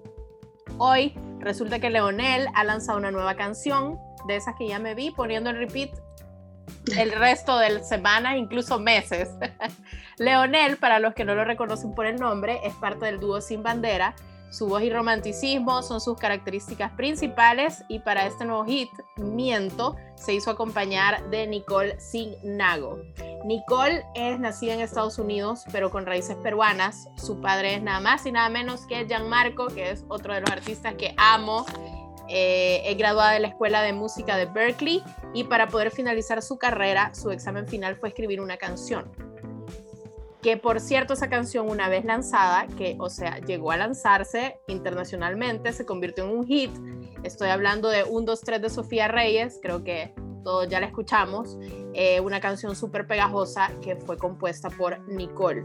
Hoy 0.76 1.14
resulta 1.38 1.78
que 1.78 1.88
Leonel 1.88 2.48
ha 2.54 2.64
lanzado 2.64 2.98
una 2.98 3.10
nueva 3.10 3.34
canción, 3.34 3.98
de 4.28 4.36
esas 4.36 4.54
que 4.56 4.68
ya 4.68 4.78
me 4.78 4.94
vi 4.94 5.10
poniendo 5.10 5.48
en 5.48 5.56
repeat 5.56 5.90
el 6.98 7.12
resto 7.18 7.58
de 7.58 7.82
semanas, 7.82 8.36
incluso 8.36 8.78
meses. 8.78 9.30
Leonel, 10.18 10.76
para 10.76 10.98
los 10.98 11.14
que 11.14 11.24
no 11.24 11.34
lo 11.34 11.44
reconocen 11.46 11.94
por 11.94 12.04
el 12.04 12.16
nombre, 12.16 12.60
es 12.62 12.74
parte 12.74 13.06
del 13.06 13.20
dúo 13.20 13.40
Sin 13.40 13.62
Bandera. 13.62 14.14
Su 14.50 14.68
voz 14.68 14.82
y 14.82 14.90
romanticismo 14.90 15.82
son 15.82 16.00
sus 16.00 16.16
características 16.16 16.92
principales 16.92 17.84
y 17.88 17.98
para 17.98 18.26
este 18.26 18.44
nuevo 18.44 18.64
hit, 18.64 18.90
Miento, 19.16 19.96
se 20.14 20.34
hizo 20.34 20.50
acompañar 20.50 21.28
de 21.30 21.46
Nicole 21.46 21.98
Signago. 22.00 22.98
Nicole 23.44 24.04
es 24.14 24.38
nacida 24.38 24.74
en 24.74 24.80
Estados 24.80 25.18
Unidos, 25.18 25.64
pero 25.72 25.90
con 25.90 26.06
raíces 26.06 26.36
peruanas. 26.36 27.08
Su 27.16 27.40
padre 27.40 27.74
es 27.74 27.82
nada 27.82 28.00
más 28.00 28.24
y 28.26 28.32
nada 28.32 28.48
menos 28.48 28.86
que 28.86 29.06
Gianmarco, 29.06 29.66
que 29.68 29.90
es 29.90 30.04
otro 30.08 30.34
de 30.34 30.40
los 30.40 30.50
artistas 30.50 30.94
que 30.94 31.14
amo 31.16 31.66
eh, 32.28 32.82
es 32.84 32.98
graduada 32.98 33.32
de 33.32 33.40
la 33.40 33.48
Escuela 33.48 33.82
de 33.82 33.92
Música 33.92 34.36
de 34.36 34.46
Berkeley 34.46 35.02
y 35.32 35.44
para 35.44 35.68
poder 35.68 35.90
finalizar 35.90 36.42
su 36.42 36.58
carrera, 36.58 37.14
su 37.14 37.30
examen 37.30 37.68
final 37.68 37.96
fue 37.96 38.08
escribir 38.08 38.40
una 38.40 38.56
canción. 38.56 39.10
Que 40.46 40.56
por 40.56 40.78
cierto, 40.78 41.14
esa 41.14 41.28
canción 41.28 41.68
una 41.68 41.88
vez 41.88 42.04
lanzada, 42.04 42.68
que 42.78 42.94
o 43.00 43.10
sea, 43.10 43.40
llegó 43.40 43.72
a 43.72 43.76
lanzarse 43.76 44.60
internacionalmente, 44.68 45.72
se 45.72 45.84
convirtió 45.84 46.22
en 46.22 46.30
un 46.30 46.46
hit. 46.46 46.70
Estoy 47.24 47.48
hablando 47.48 47.88
de 47.88 48.04
1, 48.04 48.24
2, 48.24 48.40
3 48.42 48.62
de 48.62 48.70
Sofía 48.70 49.08
Reyes, 49.08 49.58
creo 49.60 49.82
que 49.82 50.14
todos 50.44 50.68
ya 50.68 50.78
la 50.78 50.86
escuchamos, 50.86 51.58
eh, 51.94 52.20
una 52.20 52.38
canción 52.38 52.76
súper 52.76 53.08
pegajosa 53.08 53.72
que 53.82 53.96
fue 53.96 54.18
compuesta 54.18 54.70
por 54.70 55.00
Nicole. 55.08 55.64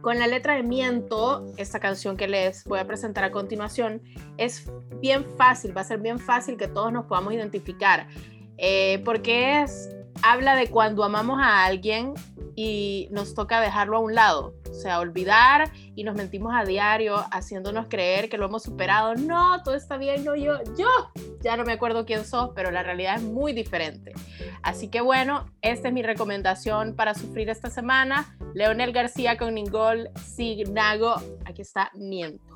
Con 0.00 0.18
la 0.18 0.26
letra 0.26 0.54
de 0.54 0.64
Miento, 0.64 1.46
esta 1.56 1.78
canción 1.78 2.16
que 2.16 2.26
les 2.26 2.64
voy 2.64 2.80
a 2.80 2.88
presentar 2.88 3.22
a 3.22 3.30
continuación, 3.30 4.02
es 4.38 4.68
bien 5.00 5.24
fácil, 5.36 5.76
va 5.76 5.82
a 5.82 5.84
ser 5.84 6.00
bien 6.00 6.18
fácil 6.18 6.56
que 6.56 6.66
todos 6.66 6.92
nos 6.92 7.04
podamos 7.04 7.32
identificar, 7.32 8.08
eh, 8.56 9.00
porque 9.04 9.62
es, 9.62 9.88
habla 10.22 10.56
de 10.56 10.68
cuando 10.68 11.04
amamos 11.04 11.40
a 11.40 11.64
alguien 11.64 12.14
y 12.56 13.08
nos 13.10 13.34
toca 13.34 13.60
dejarlo 13.60 13.96
a 13.96 14.00
un 14.00 14.14
lado, 14.14 14.54
o 14.70 14.74
sea, 14.74 15.00
olvidar 15.00 15.70
y 15.96 16.04
nos 16.04 16.14
mentimos 16.14 16.52
a 16.54 16.64
diario 16.64 17.16
haciéndonos 17.32 17.86
creer 17.88 18.28
que 18.28 18.38
lo 18.38 18.46
hemos 18.46 18.62
superado. 18.62 19.14
No, 19.14 19.62
todo 19.62 19.74
está 19.74 19.96
bien, 19.96 20.24
no 20.24 20.36
yo, 20.36 20.58
yo 20.78 20.88
ya 21.40 21.56
no 21.56 21.64
me 21.64 21.72
acuerdo 21.72 22.06
quién 22.06 22.24
sos, 22.24 22.50
pero 22.54 22.70
la 22.70 22.82
realidad 22.82 23.16
es 23.16 23.22
muy 23.22 23.52
diferente. 23.52 24.12
Así 24.62 24.88
que 24.88 25.00
bueno, 25.00 25.46
esta 25.62 25.88
es 25.88 25.94
mi 25.94 26.02
recomendación 26.02 26.94
para 26.94 27.14
sufrir 27.14 27.50
esta 27.50 27.70
semana. 27.70 28.36
Leonel 28.54 28.92
García 28.92 29.36
con 29.36 29.54
Ningol 29.54 30.10
Signago. 30.16 31.16
Aquí 31.44 31.62
está 31.62 31.90
Miento. 31.94 32.53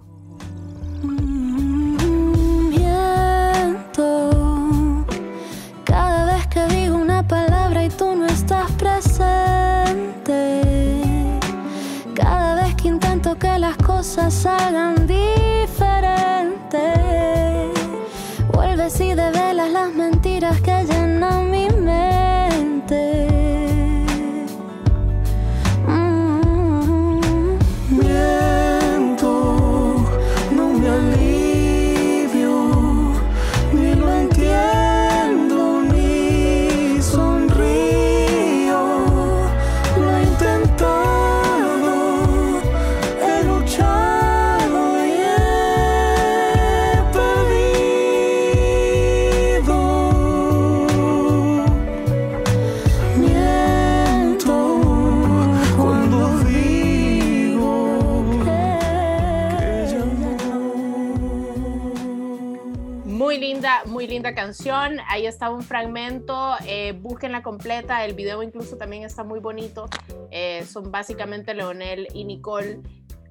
Linda 63.37 64.35
canción. 64.35 64.99
Ahí 65.09 65.27
está 65.27 65.51
un 65.51 65.63
fragmento. 65.63 66.55
Eh, 66.67 66.93
búsquenla 66.93 67.43
completa. 67.43 68.05
El 68.05 68.15
video 68.15 68.43
incluso 68.43 68.77
también 68.77 69.05
está 69.05 69.25
muy 69.25 69.41
bonito. 69.41 69.87
Eh, 70.31 70.65
son 70.67 70.91
básicamente 70.91 71.55
Leonel 71.55 72.09
y 72.15 72.25
Nicole, 72.25 72.81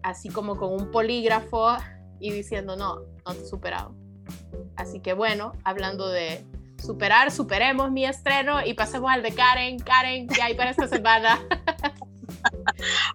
así 0.04 0.30
como 0.30 0.58
con 0.58 0.74
un 0.74 0.92
polígrafo 0.92 1.78
y 2.20 2.32
diciendo, 2.32 2.76
no, 2.76 3.02
no 3.26 3.34
te 3.34 3.42
he 3.42 3.46
superado. 3.46 3.96
Así 4.76 5.00
que 5.00 5.14
bueno, 5.14 5.54
hablando 5.64 6.10
de 6.10 6.46
superar, 6.84 7.32
superemos 7.32 7.92
mi 7.92 8.06
estreno 8.06 8.66
y 8.66 8.74
pasemos 8.74 9.12
al 9.12 9.24
de 9.24 9.34
Karen. 9.34 9.80
Karen, 9.80 10.28
¿qué 10.28 10.42
hay 10.42 10.56
para 10.56 10.72
esta 10.72 10.88
semana? 10.88 11.40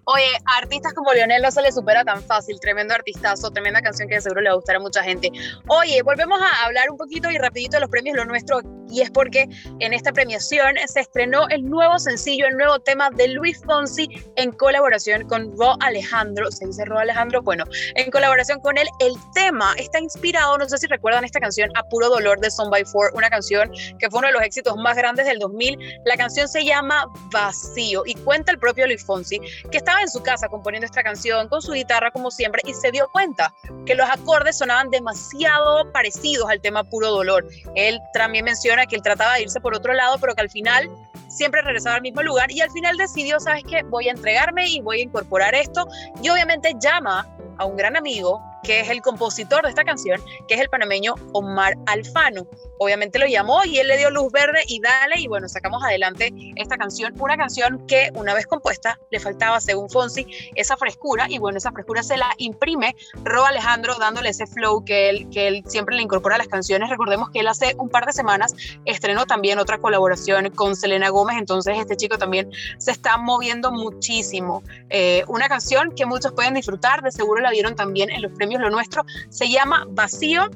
Oye, 0.05 0.37
artistas 0.57 0.93
como 0.93 1.13
Lionel 1.13 1.41
no 1.41 1.51
se 1.51 1.61
le 1.61 1.71
supera 1.71 2.03
tan 2.03 2.21
fácil, 2.23 2.59
tremendo 2.59 2.93
artistazo, 2.93 3.51
tremenda 3.51 3.81
canción 3.81 4.07
que 4.09 4.21
seguro 4.21 4.41
le 4.41 4.49
va 4.49 4.53
a 4.53 4.57
gustar 4.57 4.75
a 4.75 4.79
mucha 4.79 5.03
gente. 5.03 5.31
Oye, 5.67 6.01
volvemos 6.01 6.41
a 6.41 6.65
hablar 6.65 6.89
un 6.89 6.97
poquito 6.97 7.29
y 7.31 7.37
rapidito 7.37 7.77
de 7.77 7.81
los 7.81 7.89
premios 7.89 8.17
Lo 8.17 8.25
Nuestro, 8.25 8.61
y 8.89 9.01
es 9.01 9.09
porque 9.11 9.47
en 9.79 9.93
esta 9.93 10.11
premiación 10.11 10.75
se 10.87 10.99
estrenó 10.99 11.47
el 11.49 11.63
nuevo 11.63 11.97
sencillo, 11.99 12.45
el 12.47 12.57
nuevo 12.57 12.79
tema 12.79 13.09
de 13.11 13.29
Luis 13.29 13.61
Fonsi 13.65 14.07
en 14.35 14.51
colaboración 14.51 15.27
con 15.27 15.57
Ro 15.57 15.75
Alejandro, 15.79 16.51
¿se 16.51 16.67
dice 16.67 16.85
Ro 16.85 16.99
Alejandro? 16.99 17.41
Bueno, 17.41 17.63
en 17.95 18.11
colaboración 18.11 18.59
con 18.59 18.77
él, 18.77 18.87
el 18.99 19.13
tema 19.33 19.73
está 19.77 19.99
inspirado, 19.99 20.57
no 20.57 20.67
sé 20.67 20.77
si 20.77 20.87
recuerdan 20.87 21.23
esta 21.23 21.39
canción, 21.39 21.69
A 21.75 21.83
Puro 21.83 22.09
Dolor 22.09 22.39
de 22.39 22.51
Son 22.51 22.69
by 22.69 22.85
Four, 22.85 23.11
una 23.15 23.29
canción 23.29 23.71
que 23.99 24.09
fue 24.09 24.19
uno 24.19 24.27
de 24.27 24.33
los 24.33 24.43
éxitos 24.43 24.75
más 24.77 24.95
grandes 24.95 25.25
del 25.25 25.39
2000. 25.39 26.01
La 26.05 26.15
canción 26.15 26.47
se 26.47 26.63
llama 26.63 27.05
Vacío 27.31 28.03
y 28.05 28.15
cuenta 28.15 28.51
el 28.51 28.59
propio 28.59 28.85
Luis 28.85 29.03
Fonsi 29.03 29.22
que 29.29 29.77
estaba 29.77 30.01
en 30.01 30.09
su 30.09 30.21
casa 30.21 30.47
componiendo 30.47 30.85
esta 30.85 31.03
canción 31.03 31.47
con 31.47 31.61
su 31.61 31.73
guitarra 31.73 32.11
como 32.11 32.31
siempre 32.31 32.61
y 32.65 32.73
se 32.73 32.91
dio 32.91 33.07
cuenta 33.11 33.53
que 33.85 33.95
los 33.95 34.09
acordes 34.09 34.57
sonaban 34.57 34.89
demasiado 34.89 35.91
parecidos 35.91 36.49
al 36.49 36.61
tema 36.61 36.83
Puro 36.83 37.11
Dolor. 37.11 37.45
Él 37.75 37.99
también 38.13 38.45
menciona 38.45 38.85
que 38.85 38.95
él 38.95 39.01
trataba 39.01 39.35
de 39.35 39.43
irse 39.43 39.59
por 39.59 39.75
otro 39.75 39.93
lado, 39.93 40.17
pero 40.19 40.35
que 40.35 40.41
al 40.41 40.49
final 40.49 40.89
siempre 41.27 41.61
regresaba 41.61 41.95
al 41.95 42.01
mismo 42.01 42.21
lugar 42.21 42.51
y 42.51 42.61
al 42.61 42.71
final 42.71 42.97
decidió, 42.97 43.39
¿sabes 43.39 43.63
qué? 43.67 43.83
Voy 43.83 44.07
a 44.07 44.11
entregarme 44.11 44.67
y 44.67 44.81
voy 44.81 44.99
a 44.99 45.03
incorporar 45.03 45.55
esto 45.55 45.87
y 46.21 46.29
obviamente 46.29 46.73
llama 46.79 47.27
a 47.57 47.65
un 47.65 47.75
gran 47.75 47.97
amigo 47.97 48.41
que 48.63 48.79
es 48.79 48.89
el 48.89 49.01
compositor 49.01 49.63
de 49.63 49.69
esta 49.69 49.83
canción, 49.83 50.21
que 50.47 50.55
es 50.55 50.61
el 50.61 50.69
panameño 50.69 51.15
Omar 51.33 51.77
Alfano. 51.85 52.47
Obviamente 52.79 53.19
lo 53.19 53.27
llamó 53.27 53.63
y 53.65 53.77
él 53.77 53.87
le 53.87 53.97
dio 53.97 54.09
luz 54.09 54.31
verde 54.31 54.63
y 54.67 54.79
dale, 54.81 55.19
y 55.19 55.27
bueno, 55.27 55.47
sacamos 55.47 55.83
adelante 55.83 56.33
esta 56.55 56.77
canción, 56.77 57.13
una 57.19 57.37
canción 57.37 57.85
que 57.87 58.11
una 58.15 58.33
vez 58.33 58.45
compuesta 58.47 58.99
le 59.09 59.19
faltaba, 59.19 59.61
según 59.61 59.89
Fonsi, 59.89 60.25
esa 60.55 60.75
frescura, 60.75 61.27
y 61.29 61.37
bueno, 61.37 61.57
esa 61.57 61.71
frescura 61.71 62.03
se 62.03 62.17
la 62.17 62.33
imprime 62.37 62.95
Ro 63.23 63.45
Alejandro 63.45 63.95
dándole 63.99 64.29
ese 64.29 64.47
flow 64.47 64.83
que 64.83 65.09
él, 65.09 65.29
que 65.31 65.47
él 65.47 65.63
siempre 65.67 65.95
le 65.95 66.01
incorpora 66.01 66.35
a 66.35 66.37
las 66.37 66.47
canciones. 66.47 66.89
Recordemos 66.89 67.29
que 67.29 67.39
él 67.39 67.47
hace 67.47 67.75
un 67.77 67.89
par 67.89 68.05
de 68.05 68.13
semanas 68.13 68.53
estrenó 68.85 69.25
también 69.25 69.59
otra 69.59 69.77
colaboración 69.77 70.49
con 70.49 70.75
Selena 70.75 71.09
Gómez, 71.09 71.37
entonces 71.37 71.77
este 71.77 71.95
chico 71.95 72.17
también 72.17 72.51
se 72.77 72.91
está 72.91 73.17
moviendo 73.17 73.71
muchísimo. 73.71 74.63
Eh, 74.89 75.23
una 75.27 75.47
canción 75.47 75.93
que 75.95 76.05
muchos 76.05 76.33
pueden 76.33 76.53
disfrutar, 76.53 77.01
de 77.01 77.11
seguro 77.11 77.41
la 77.41 77.51
vieron 77.51 77.75
también 77.75 78.09
en 78.09 78.21
los 78.21 78.31
premios 78.31 78.52
Lo 78.61 78.69
Nuestro, 78.69 79.03
se 79.29 79.49
llama 79.49 79.85
Vacío 79.89 80.49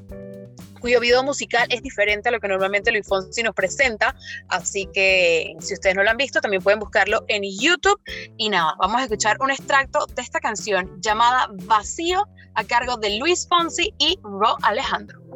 cuyo 0.80 1.00
video 1.00 1.24
musical 1.24 1.68
es 1.70 1.82
diferente 1.82 2.30
a 2.30 2.32
lo 2.32 2.40
que 2.40 2.48
normalmente 2.48 2.92
Luis 2.92 3.08
Fonsi 3.08 3.44
nos 3.44 3.54
presenta. 3.54 4.16
Así 4.48 4.88
que 4.94 5.56
si 5.60 5.74
ustedes 5.74 5.96
no 5.96 6.04
lo 6.04 6.10
han 6.10 6.18
visto, 6.18 6.40
también 6.40 6.62
pueden 6.62 6.80
buscarlo 6.80 7.26
en 7.28 7.44
YouTube. 7.44 8.00
Y 8.38 8.50
nada, 8.50 8.76
vamos 8.80 9.02
a 9.02 9.04
escuchar 9.04 9.38
un 9.42 9.52
extracto 9.52 10.06
de 10.16 10.22
esta 10.22 10.40
canción 10.40 11.02
llamada 11.02 11.48
Vacío 11.66 12.28
a 12.56 12.64
cargo 12.64 12.98
de 12.98 13.18
Luis 13.18 13.48
Fonsi 13.48 13.94
y 13.98 14.20
Ro 14.24 14.56
Alejandro. 14.62 15.27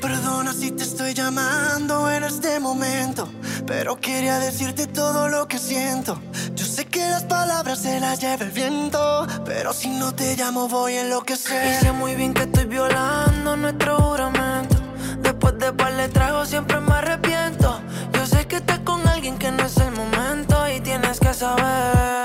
Perdona 0.00 0.54
si 0.54 0.70
te 0.70 0.82
estoy 0.82 1.12
llamando 1.12 2.10
en 2.10 2.24
este 2.24 2.58
momento, 2.58 3.28
pero 3.66 4.00
quería 4.00 4.38
decirte 4.38 4.86
todo 4.86 5.28
lo 5.28 5.46
que 5.46 5.58
siento. 5.58 6.18
Yo 6.54 6.64
sé 6.64 6.86
que 6.86 7.00
las 7.00 7.24
palabras 7.24 7.80
se 7.80 8.00
las 8.00 8.18
lleva 8.18 8.44
el 8.44 8.50
viento, 8.50 9.26
pero 9.44 9.74
si 9.74 9.88
no 9.88 10.14
te 10.14 10.36
llamo 10.36 10.68
voy 10.68 10.94
a 10.94 11.02
enloquecer. 11.02 11.66
Y 11.66 11.84
sé 11.84 11.92
muy 11.92 12.14
bien 12.14 12.32
que 12.32 12.44
estoy 12.44 12.64
violando 12.64 13.56
nuestro 13.56 13.98
juramento. 13.98 14.76
Después 15.22 15.58
de 15.58 15.70
par 15.72 15.92
le 15.92 16.08
trago 16.08 16.46
siempre 16.46 16.80
me 16.80 16.94
arrepiento. 16.94 17.80
Yo 18.14 18.26
sé 18.26 18.46
que 18.46 18.56
estás 18.56 18.78
con 18.80 19.06
alguien 19.06 19.36
que 19.36 19.50
no 19.50 19.64
es 19.64 19.76
el 19.76 19.90
momento 19.92 20.66
y 20.68 20.80
tienes 20.80 21.20
que 21.20 21.34
saber 21.34 22.19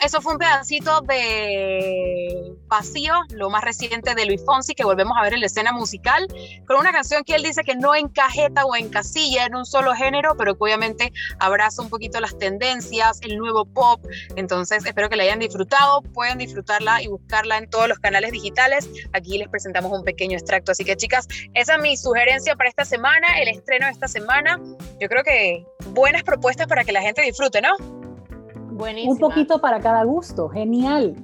eso 0.00 0.20
fue 0.20 0.32
un 0.32 0.38
pedacito 0.38 1.00
de 1.02 2.54
Vacío, 2.66 3.14
lo 3.30 3.50
más 3.50 3.62
reciente 3.64 4.14
de 4.14 4.26
Luis 4.26 4.44
Fonsi, 4.44 4.74
que 4.74 4.84
volvemos 4.84 5.16
a 5.18 5.22
ver 5.22 5.34
en 5.34 5.40
la 5.40 5.46
escena 5.46 5.72
musical, 5.72 6.26
con 6.66 6.76
una 6.76 6.92
canción 6.92 7.24
que 7.24 7.34
él 7.34 7.42
dice 7.42 7.62
que 7.64 7.74
no 7.74 7.94
encajeta 7.94 8.64
o 8.64 8.76
encasilla 8.76 9.46
en 9.46 9.54
un 9.54 9.64
solo 9.64 9.94
género, 9.94 10.36
pero 10.36 10.54
que 10.54 10.64
obviamente 10.64 11.12
abraza 11.38 11.82
un 11.82 11.88
poquito 11.88 12.20
las 12.20 12.36
tendencias, 12.38 13.20
el 13.22 13.38
nuevo 13.38 13.64
pop. 13.64 14.00
Entonces, 14.36 14.84
espero 14.84 15.08
que 15.08 15.16
la 15.16 15.24
hayan 15.24 15.38
disfrutado. 15.38 16.02
Pueden 16.02 16.38
disfrutarla 16.38 17.02
y 17.02 17.08
buscarla 17.08 17.58
en 17.58 17.68
todos 17.70 17.88
los 17.88 17.98
canales 17.98 18.32
digitales. 18.32 18.88
Aquí 19.12 19.38
les 19.38 19.48
presentamos 19.48 19.92
un 19.92 20.04
pequeño 20.04 20.36
extracto. 20.36 20.72
Así 20.72 20.84
que, 20.84 20.96
chicas, 20.96 21.26
esa 21.54 21.76
es 21.76 21.82
mi 21.82 21.96
sugerencia 21.96 22.56
para 22.56 22.68
esta 22.68 22.84
semana, 22.84 23.26
el 23.40 23.48
estreno 23.48 23.86
de 23.86 23.92
esta 23.92 24.08
semana. 24.08 24.60
Yo 25.00 25.08
creo 25.08 25.22
que 25.24 25.64
buenas 25.90 26.22
propuestas 26.22 26.66
para 26.66 26.84
que 26.84 26.92
la 26.92 27.02
gente 27.02 27.22
disfrute, 27.22 27.60
¿no? 27.60 27.97
Un 29.06 29.18
poquito 29.18 29.60
para 29.60 29.80
cada 29.80 30.04
gusto, 30.04 30.48
genial. 30.48 31.14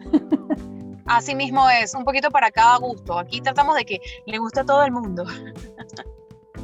Así 1.06 1.34
mismo 1.34 1.68
es, 1.68 1.94
un 1.94 2.04
poquito 2.04 2.30
para 2.30 2.50
cada 2.50 2.78
gusto. 2.78 3.18
Aquí 3.18 3.40
tratamos 3.40 3.76
de 3.76 3.84
que 3.84 4.00
le 4.26 4.38
guste 4.38 4.60
a 4.60 4.64
todo 4.64 4.82
el 4.82 4.92
mundo. 4.92 5.24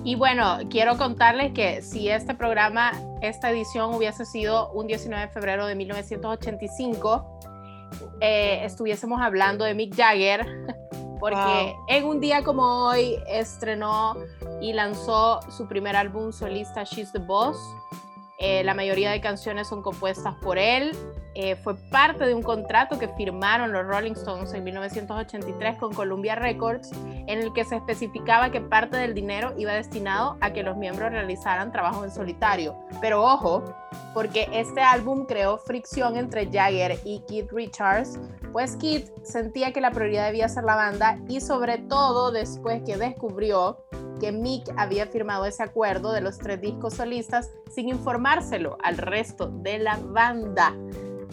Y 0.03 0.15
bueno, 0.15 0.59
quiero 0.71 0.97
contarles 0.97 1.53
que 1.53 1.83
si 1.83 2.09
este 2.09 2.35
programa, 2.35 2.93
esta 3.21 3.51
edición 3.51 3.95
hubiese 3.95 4.25
sido 4.25 4.73
un 4.73 4.87
19 4.87 5.27
de 5.27 5.29
febrero 5.33 5.67
de 5.67 5.75
1985, 5.75 7.39
eh, 8.23 8.65
estuviésemos 8.65 9.21
hablando 9.21 9.65
de 9.65 9.75
Mick 9.75 9.95
Jagger, 9.95 10.47
porque 11.21 11.75
en 11.89 12.07
un 12.07 12.19
día 12.19 12.43
como 12.43 12.63
hoy 12.87 13.17
estrenó 13.29 14.17
y 14.63 14.73
lanzó 14.73 15.41
su 15.51 15.69
primer 15.69 15.97
álbum 15.97 16.33
solista, 16.33 16.85
She's 16.85 17.13
the 17.13 17.19
Boss. 17.19 17.59
Eh, 18.41 18.65
la 18.65 18.73
mayoría 18.73 19.11
de 19.11 19.21
canciones 19.21 19.69
son 19.69 19.83
compuestas 19.83 20.35
por 20.37 20.59
él. 20.59 20.97
Eh, 21.35 21.57
fue 21.57 21.77
parte 21.91 22.25
de 22.27 22.35
un 22.35 22.43
contrato 22.43 22.99
que 22.99 23.07
firmaron 23.09 23.71
los 23.71 23.87
Rolling 23.87 24.13
Stones 24.13 24.53
en 24.55 24.65
1983 24.65 25.77
con 25.79 25.93
Columbia 25.93 26.35
Records, 26.35 26.91
en 27.05 27.39
el 27.39 27.53
que 27.53 27.65
se 27.65 27.77
especificaba 27.77 28.51
que 28.51 28.63
parte 28.63 28.97
del 28.97 29.15
dinero 29.15 29.53
iba 29.59 29.73
destinado 29.73 30.39
a 30.41 30.53
que 30.53 30.63
los 30.63 30.77
miembros 30.77 31.13
realizaran 31.13 31.71
trabajo 31.71 32.03
en 32.03 32.11
solitario. 32.11 32.77
Pero 33.01 33.23
ojo, 33.23 33.63
porque 34.15 34.49
este 34.53 34.81
álbum 34.81 35.27
creó 35.27 35.59
fricción 35.59 36.17
entre 36.17 36.51
Jagger 36.51 36.99
y 37.05 37.21
Keith 37.29 37.53
Richards, 37.53 38.19
pues 38.53 38.77
Keith 38.77 39.11
sentía 39.23 39.73
que 39.73 39.83
la 39.83 39.91
prioridad 39.91 40.27
debía 40.27 40.49
ser 40.49 40.65
la 40.65 40.77
banda 40.77 41.19
y 41.29 41.41
sobre 41.41 41.79
todo 41.79 42.33
después 42.33 42.83
que 42.85 42.97
descubrió 42.97 43.85
que 44.21 44.31
Mick 44.31 44.73
había 44.77 45.07
firmado 45.07 45.47
ese 45.47 45.63
acuerdo 45.63 46.13
de 46.13 46.21
los 46.21 46.39
tres 46.39 46.61
discos 46.61 46.95
solistas 46.95 47.51
sin 47.75 47.89
informárselo 47.89 48.79
al 48.83 48.99
resto 48.99 49.49
de 49.49 49.79
la 49.79 49.97
banda. 49.97 50.77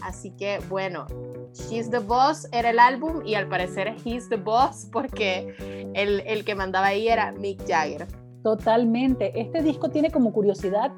Así 0.01 0.31
que 0.31 0.59
bueno, 0.69 1.05
She's 1.53 1.89
the 1.89 1.99
Boss 1.99 2.47
era 2.51 2.69
el 2.69 2.79
álbum 2.79 3.25
y 3.25 3.35
al 3.35 3.47
parecer 3.47 3.95
He's 4.03 4.29
the 4.29 4.37
Boss 4.37 4.87
porque 4.91 5.55
el, 5.93 6.21
el 6.25 6.45
que 6.45 6.55
mandaba 6.55 6.87
ahí 6.87 7.07
era 7.07 7.31
Mick 7.33 7.67
Jagger. 7.67 8.07
Totalmente. 8.43 9.39
Este 9.39 9.61
disco 9.61 9.89
tiene 9.89 10.09
como 10.09 10.31
curiosidad 10.31 10.91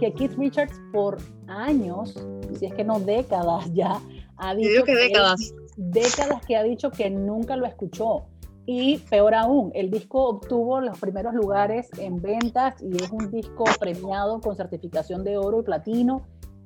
que 0.00 0.12
Keith 0.12 0.34
Richards 0.36 0.80
por 0.92 1.18
años, 1.46 2.14
si 2.58 2.66
es 2.66 2.74
que 2.74 2.84
no 2.84 2.98
décadas 3.00 3.72
ya, 3.72 4.00
ha 4.36 4.54
dicho 4.54 4.84
que 4.84 4.94
décadas. 4.94 5.54
décadas 5.76 6.44
que 6.46 6.56
ha 6.56 6.62
dicho 6.62 6.90
que 6.90 7.10
nunca 7.10 7.56
lo 7.56 7.66
escuchó. 7.66 8.26
Y 8.66 8.98
peor 8.98 9.34
aún, 9.34 9.70
el 9.74 9.90
disco 9.90 10.26
obtuvo 10.28 10.80
los 10.80 10.98
primeros 10.98 11.34
lugares 11.34 11.88
en 11.98 12.20
ventas 12.20 12.82
y 12.82 12.96
es 12.96 13.10
un 13.10 13.30
disco 13.30 13.64
premiado 13.78 14.40
con 14.40 14.56
certificación 14.56 15.22
de 15.22 15.38
oro 15.38 15.60
y 15.60 15.62
platino. 15.62 16.22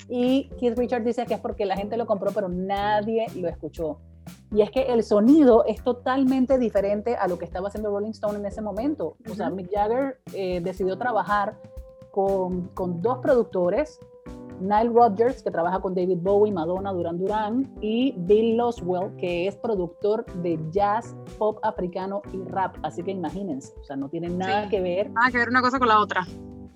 Y 0.08 0.48
Keith 0.58 0.78
Richards 0.78 1.04
dice 1.04 1.26
que 1.26 1.34
es 1.34 1.40
porque 1.40 1.66
la 1.66 1.76
gente 1.76 1.98
lo 1.98 2.06
compró, 2.06 2.30
pero 2.32 2.48
nadie 2.48 3.26
lo 3.36 3.48
escuchó. 3.48 3.98
Y 4.50 4.62
es 4.62 4.70
que 4.70 4.82
el 4.92 5.02
sonido 5.02 5.64
es 5.66 5.84
totalmente 5.84 6.58
diferente 6.58 7.16
a 7.16 7.28
lo 7.28 7.38
que 7.38 7.44
estaba 7.44 7.68
haciendo 7.68 7.90
Rolling 7.90 8.10
Stone 8.10 8.38
en 8.38 8.46
ese 8.46 8.62
momento. 8.62 9.16
O 9.30 9.34
sea, 9.34 9.50
Mick 9.50 9.70
Jagger 9.70 10.20
eh, 10.32 10.60
decidió 10.62 10.96
trabajar 10.96 11.60
con, 12.10 12.68
con 12.68 13.02
dos 13.02 13.18
productores 13.18 14.00
Nile 14.60 14.90
Rodgers, 14.90 15.42
que 15.42 15.50
trabaja 15.50 15.80
con 15.80 15.94
David 15.94 16.18
Bowie, 16.20 16.52
Madonna, 16.52 16.92
Duran 16.92 17.18
Duran, 17.18 17.74
y 17.80 18.14
Bill 18.18 18.56
Loswell, 18.56 19.14
que 19.16 19.46
es 19.46 19.56
productor 19.56 20.24
de 20.42 20.58
jazz, 20.70 21.16
pop 21.38 21.58
africano 21.62 22.22
y 22.32 22.42
rap. 22.48 22.76
Así 22.82 23.02
que 23.02 23.10
imagínense, 23.10 23.72
o 23.80 23.84
sea, 23.84 23.96
no 23.96 24.08
tienen 24.08 24.38
nada 24.38 24.68
que 24.68 24.80
ver. 24.80 25.10
Nada 25.10 25.30
que 25.30 25.38
ver 25.38 25.48
una 25.48 25.62
cosa 25.62 25.78
con 25.78 25.88
la 25.88 25.98
otra. 25.98 26.26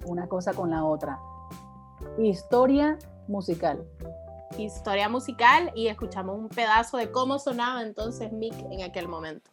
Una 0.06 0.26
cosa 0.28 0.52
con 0.52 0.70
la 0.70 0.84
otra. 0.84 1.18
Historia 2.18 2.98
musical. 3.28 3.84
Historia 4.58 5.08
musical 5.08 5.72
y 5.74 5.88
escuchamos 5.88 6.38
un 6.38 6.48
pedazo 6.48 6.96
de 6.96 7.10
cómo 7.10 7.38
sonaba 7.38 7.82
entonces 7.82 8.32
Mick 8.32 8.54
en 8.70 8.82
aquel 8.82 9.08
momento. 9.08 9.50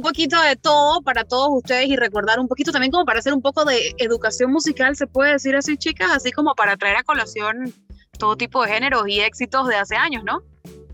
poquito 0.03 0.39
de 0.41 0.55
todo 0.55 1.01
para 1.01 1.23
todos 1.23 1.49
ustedes 1.51 1.87
y 1.87 1.95
recordar 1.95 2.39
un 2.39 2.47
poquito 2.47 2.71
también 2.71 2.91
como 2.91 3.05
para 3.05 3.19
hacer 3.19 3.33
un 3.33 3.41
poco 3.41 3.65
de 3.65 3.95
educación 3.97 4.51
musical, 4.51 4.95
se 4.95 5.07
puede 5.07 5.31
decir 5.31 5.55
así, 5.55 5.77
chicas, 5.77 6.11
así 6.13 6.31
como 6.31 6.53
para 6.53 6.77
traer 6.77 6.97
a 6.97 7.03
colación 7.03 7.73
todo 8.19 8.35
tipo 8.37 8.61
de 8.63 8.71
géneros 8.71 9.07
y 9.07 9.21
éxitos 9.21 9.67
de 9.67 9.75
hace 9.75 9.95
años, 9.95 10.23
¿no? 10.23 10.43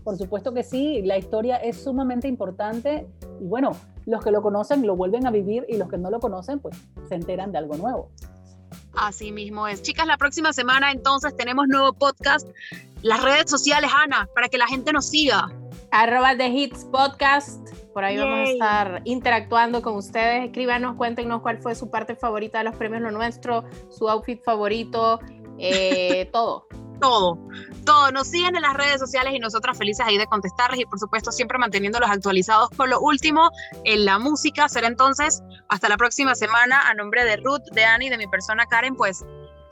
Por 0.02 0.16
supuesto 0.16 0.54
que 0.54 0.62
sí, 0.62 1.02
la 1.02 1.18
historia 1.18 1.56
es 1.56 1.82
sumamente 1.82 2.26
importante 2.26 3.06
y 3.40 3.44
bueno, 3.44 3.72
los 4.06 4.24
que 4.24 4.30
lo 4.30 4.40
conocen 4.40 4.86
lo 4.86 4.96
vuelven 4.96 5.26
a 5.26 5.30
vivir 5.30 5.66
y 5.68 5.76
los 5.76 5.88
que 5.88 5.98
no 5.98 6.10
lo 6.10 6.20
conocen 6.20 6.58
pues 6.60 6.76
se 7.08 7.16
enteran 7.16 7.52
de 7.52 7.58
algo 7.58 7.76
nuevo. 7.76 8.10
Así 8.94 9.32
mismo 9.32 9.68
es. 9.68 9.82
Chicas, 9.82 10.06
la 10.06 10.16
próxima 10.16 10.52
semana 10.52 10.90
entonces 10.90 11.36
tenemos 11.36 11.68
nuevo 11.68 11.92
podcast. 11.92 12.48
Las 13.02 13.22
redes 13.22 13.50
sociales, 13.50 13.90
Ana, 13.94 14.28
para 14.34 14.48
que 14.48 14.58
la 14.58 14.66
gente 14.66 14.92
nos 14.92 15.08
siga. 15.08 15.48
Arroba 15.90 16.36
The 16.36 16.48
Hits 16.48 16.84
Podcast 16.86 17.70
por 17.92 18.04
ahí 18.04 18.16
vamos 18.16 18.48
a 18.48 18.52
estar 18.52 19.02
interactuando 19.04 19.82
con 19.82 19.96
ustedes. 19.96 20.44
Escríbanos, 20.44 20.96
cuéntenos 20.96 21.42
cuál 21.42 21.58
fue 21.58 21.74
su 21.74 21.90
parte 21.90 22.14
favorita 22.14 22.58
de 22.58 22.64
los 22.64 22.76
premios 22.76 23.02
Lo 23.02 23.10
Nuestro, 23.10 23.64
su 23.90 24.08
outfit 24.08 24.42
favorito, 24.42 25.18
eh, 25.58 26.28
todo. 26.32 26.66
todo, 27.00 27.38
todo. 27.84 28.12
Nos 28.12 28.28
siguen 28.28 28.54
en 28.54 28.62
las 28.62 28.74
redes 28.74 29.00
sociales 29.00 29.34
y 29.34 29.40
nosotras 29.40 29.76
felices 29.76 30.06
ahí 30.06 30.18
de 30.18 30.26
contestarles 30.26 30.80
y 30.80 30.84
por 30.84 31.00
supuesto 31.00 31.32
siempre 31.32 31.58
manteniéndolos 31.58 32.08
actualizados 32.08 32.70
con 32.76 32.90
lo 32.90 33.00
último 33.00 33.50
en 33.84 34.04
la 34.04 34.18
música. 34.18 34.68
Será 34.68 34.86
entonces 34.86 35.42
hasta 35.68 35.88
la 35.88 35.96
próxima 35.96 36.36
semana 36.36 36.88
a 36.88 36.94
nombre 36.94 37.24
de 37.24 37.38
Ruth, 37.38 37.64
de 37.72 37.84
Annie, 37.84 38.10
de 38.10 38.18
mi 38.18 38.28
persona 38.28 38.66
Karen, 38.66 38.94
pues 38.94 39.24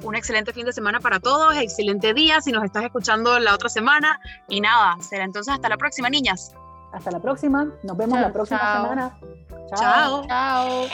un 0.02 0.14
excelente 0.14 0.52
fin 0.52 0.66
de 0.66 0.72
semana 0.72 1.00
para 1.00 1.20
todos, 1.20 1.56
excelente 1.56 2.14
día 2.14 2.40
si 2.40 2.52
nos 2.52 2.64
estás 2.64 2.84
escuchando 2.84 3.38
la 3.38 3.54
otra 3.54 3.68
semana 3.68 4.20
y 4.48 4.61
nada, 4.61 4.96
será 5.00 5.24
entonces 5.24 5.54
hasta 5.54 5.68
la 5.68 5.76
próxima, 5.76 6.08
niñas. 6.08 6.54
Hasta 6.92 7.11
la 7.11 7.20
próxima, 7.20 7.66
nos 7.82 7.96
vemos 7.96 8.20
la 8.20 8.32
próxima 8.32 8.58
semana. 8.58 9.18
Chao. 9.76 10.26
Chao. 10.26 10.87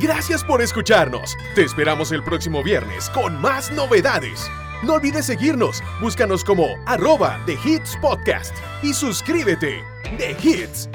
Gracias 0.00 0.44
por 0.44 0.62
escucharnos. 0.62 1.36
Te 1.56 1.64
esperamos 1.64 2.12
el 2.12 2.22
próximo 2.22 2.62
viernes 2.62 3.10
con 3.10 3.40
más 3.40 3.72
novedades. 3.72 4.48
No 4.84 4.94
olvides 4.94 5.26
seguirnos, 5.26 5.82
búscanos 6.00 6.44
como 6.44 6.68
arroba 6.86 7.40
The 7.46 7.58
Hits 7.64 7.98
Podcast 8.00 8.54
y 8.80 8.94
suscríbete. 8.94 9.82
The 10.16 10.36
Hits. 10.40 10.88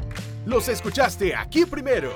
Los 0.45 0.67
escuchaste 0.67 1.33
aquí 1.35 1.65
primero. 1.65 2.11